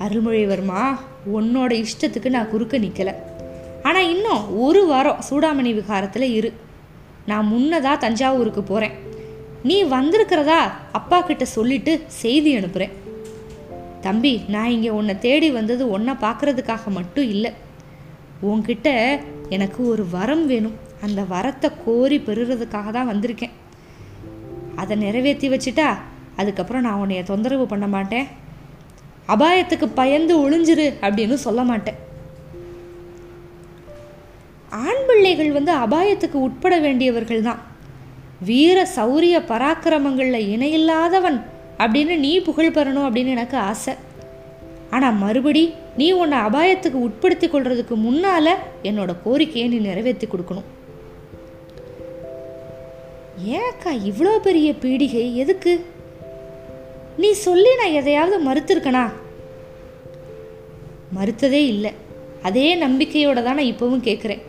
அருள்மொழிவர்மா 0.04 0.82
உன்னோட 1.36 1.70
இஷ்டத்துக்கு 1.84 2.28
நான் 2.36 2.50
குறுக்க 2.52 2.78
நிற்கலை 2.84 3.14
ஆனால் 3.88 4.08
இன்னும் 4.14 4.42
ஒரு 4.66 4.80
வாரம் 4.86 5.20
சூடாமணி 5.28 5.70
விகாரத்தில் 5.78 6.26
இரு. 6.38 6.50
நான் 7.30 7.50
முன்னதாக 7.52 8.02
தஞ்சாவூருக்கு 8.04 8.62
போகிறேன் 8.62 8.96
நீ 9.68 9.76
வந்திருக்கிறதா 9.94 10.60
அப்பா 10.98 11.18
கிட்ட 11.20 11.44
சொல்லிட்டு 11.56 11.92
செய்தி 12.22 12.50
அனுப்புகிறேன் 12.58 12.94
தம்பி 14.06 14.32
நான் 14.54 14.74
இங்கே 14.74 14.90
உன்னை 14.98 15.14
தேடி 15.18 15.48
வந்தது 15.50 15.84
ஒன்றை 15.94 16.14
பார்க்கறதுக்காக 16.24 16.90
மட்டும் 16.98 17.30
இல்லை. 17.34 17.50
உன்கிட்ட 18.50 18.88
எனக்கு 19.56 19.80
ஒரு 19.92 20.04
வரம் 20.16 20.44
வேணும். 20.46 20.76
அந்த 21.06 21.20
வரத்தை 21.32 21.68
கோரி 21.84 22.18
பெறுறதுக்காக 22.18 22.90
தான் 22.96 23.10
வந்திருக்கேன். 23.12 23.54
அதை 24.82 24.96
நிறைவேற்றி 25.04 25.48
வச்சுட்டா 25.54 25.88
அதுக்கப்புறம் 26.36 26.84
நான் 26.86 27.00
உன்னைய 27.02 27.22
தொந்தரவு 27.30 27.66
பண்ண 27.66 27.86
மாட்டேன். 27.96 28.28
அபாயத்துக்கு 29.32 29.86
பயந்து 29.94 30.34
ஒளிஞ்சிரு 30.42 30.86
அப்படின்னு 31.06 31.36
சொல்ல 31.46 31.62
மாட்டேன். 31.62 31.98
ஆண் 34.86 35.04
பிள்ளைகள் 35.08 35.50
வந்து 35.56 35.72
அபாயத்துக்கு 35.84 36.38
உட்பட 36.46 36.74
வேண்டியவர்கள் 36.78 37.46
தான். 37.48 37.60
வீர 38.48 38.78
சௌரிய 38.96 39.36
பராக்கிரமங்களில் 39.52 40.48
இணையில்லாதவன் 40.54 41.38
அப்படின்னு 41.78 42.16
நீ 42.16 42.32
புகழ் 42.40 42.74
பெறணும் 42.76 43.06
அப்படின்னு 43.08 43.34
எனக்கு 43.36 43.56
ஆசை. 43.70 43.94
ஆனால் 44.90 45.20
மறுபடி 45.22 45.62
நீ 45.96 46.06
உன்னை 46.12 46.38
அபாயத்துக்கு 46.38 46.98
உட்படுத்தி 47.06 47.46
கொள்றதுக்கு 47.48 47.94
முன்னால் 48.06 48.52
என்னோட 48.82 49.14
கோரிக்கையை 49.24 49.68
நீ 49.70 49.78
நிறைவேற்றி 49.88 50.26
கொடுக்கணும். 50.26 50.68
ஏக்கா 53.60 53.90
இவ்வளோ 54.10 54.32
பெரிய 54.38 54.68
பீடிகை? 54.82 55.24
எதுக்கு? 55.34 55.72
நீ 57.22 57.30
சொல்லி 57.46 57.70
நான் 57.80 57.96
எதையாவது 58.00 58.36
மறுத்துருக்கனா? 58.48 59.04
மறுத்ததே 61.16 61.62
இல்லை. 61.72 61.92
அதே 62.48 62.66
நம்பிக்கையோட 62.84 63.38
தான் 63.46 63.58
நான் 63.58 63.72
இப்போவும் 63.72 64.06
கேட்குறேன் 64.08 64.42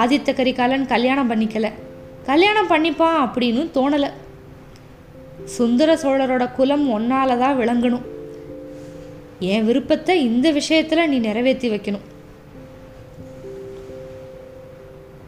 ஆதித்த 0.00 0.30
கரிகாலன் 0.38 0.90
கல்யாணம் 0.92 1.30
பண்ணிக்கல. 1.30 1.68
கல்யாணம் 2.30 2.70
பண்ணிப்பான் 2.72 3.18
அப்படின்னு 3.24 3.62
தோணலை. 3.76 4.10
சுந்தர 5.56 5.96
சோழரோட 6.02 6.44
குலம் 6.58 6.86
ஒன்னால 6.96 7.38
தான் 7.44 7.58
விளங்கணும். 7.60 8.06
என் 9.52 9.66
விருப்பத்தை 9.68 10.14
இந்த 10.30 10.48
விஷயத்தில் 10.58 11.08
நீ 11.12 11.18
நிறைவேற்றி 11.28 11.68
வைக்கணும். 11.74 12.06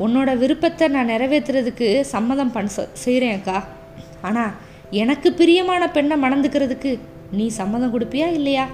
உன்னோட 0.04 0.30
விருப்பத்தை 0.42 0.86
நான் 0.94 1.12
நிறைவேற்றுறதுக்கு 1.14 1.88
சம்மதம் 2.14 2.54
பண்ண 2.54 2.86
செய்கிறேன் 3.04 3.36
அக்கா. 3.38 3.58
ஆனால் 4.28 4.54
எனக்கு 4.90 5.32
பிரியமான 5.32 5.90
பெண்ணை 5.90 6.22
மணந்துக்கிறதுக்கு 6.22 6.98
நீ 7.32 7.48
சம்மதம் 7.48 8.00
கொடுப்பியா 8.00 8.32
இல்லையா? 8.32 8.68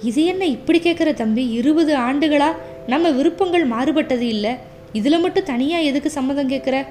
இது 0.00 0.24
என்ன 0.24 0.46
இப்படி 0.46 0.78
கேட்குற 0.78 1.12
தம்பி? 1.12 1.48
இருபது 1.48 1.96
ஆண்டுகளா 1.96 2.52
நம்ம 2.86 3.10
விருப்பங்கள் 3.10 3.64
மாறுபட்டது 3.64 4.26
இல்லை. 4.28 4.56
இதில் 4.92 5.18
மட்டும் 5.18 5.44
தனியாக 5.44 5.82
எதுக்கு 5.82 6.10
சம்மதம் 6.10 6.50
கேட்குற? 6.50 6.86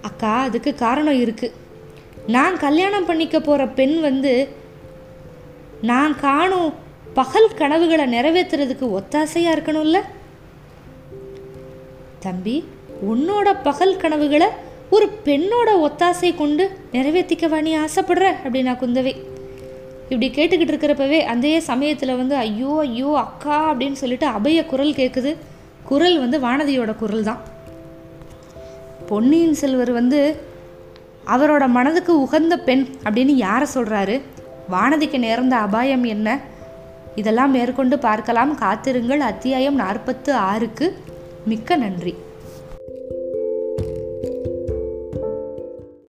அக்கா 0.00 0.40
அதுக்கு 0.40 0.74
காரணம் 0.74 1.20
இருக்கு. 1.20 1.52
நான் 2.26 2.56
கல்யாணம் 2.56 3.06
பண்ணிக்க 3.06 3.40
போகிற 3.40 3.68
பெண் 3.68 4.00
வந்து 4.00 4.48
நான் 5.80 6.16
காணும் 6.16 6.72
பகல் 7.14 7.54
கனவுகளை 7.54 8.14
நிறைவேற்றுறதுக்கு 8.14 9.00
ஒத்தாசையாக 9.00 9.56
இருக்கணும்ல? 9.56 10.00
தம்பி 12.20 12.64
உன்னோட 13.04 13.56
பகல் 13.62 13.96
கனவுகளை 13.96 14.46
ஒரு 14.90 15.06
பெண்ணோட 15.24 15.68
ஒத்தாசை 15.86 16.34
கொண்டு 16.34 16.70
நிறைவேற்றிக்கவா 16.92 17.60
நீ 17.60 17.76
ஆசைப்படுற 17.76 18.26
அப்படின்னா 18.44 18.74
குந்தவை. 18.82 19.14
இப்படி 20.08 20.30
கேட்டுக்கிட்டு 20.30 20.72
இருக்கிறப்பவே 20.72 21.20
அதே 21.20 21.60
சமயத்தில் 21.60 22.16
வந்து 22.16 22.36
ஐயோ 22.36 22.78
ஐயோ 22.80 23.16
அக்கா 23.16 23.72
அப்படின்னு 23.72 23.92
சொல்லிட்டு 23.92 24.26
அபய 24.26 24.66
குரல் 24.66 24.92
கேட்குது 24.92 25.36
குரல் 25.84 26.18
வந்து 26.18 26.38
வானதியோட 26.38 26.96
குரல் 26.96 27.22
தான். 27.22 27.40
பொன்னியின் 29.06 29.54
செல்வர் 29.54 29.92
வந்து 29.92 30.40
அவரோட 31.26 31.68
மனதுக்கு 31.68 32.20
உகந்த 32.20 32.56
பெண் 32.58 32.86
அப்படின்னு 33.04 33.34
யாரை 33.46 33.68
சொல்கிறாரு 33.74 34.22
வானதிக்கு 34.70 35.18
நேர்ந்த 35.18 35.56
அபாயம் 35.56 36.04
என்ன? 36.04 36.40
இதெல்லாம் 37.14 37.50
மேற்கொண்டு 37.50 37.98
பார்க்கலாம். 37.98 38.54
காத்திருங்கள். 38.54 39.20
அத்தியாயம் 39.20 39.74
நாற்பத்து 39.74 40.34
ஆறுக்கு 40.34 40.98
மிக்க 41.44 41.76
நன்றி. 41.76 42.14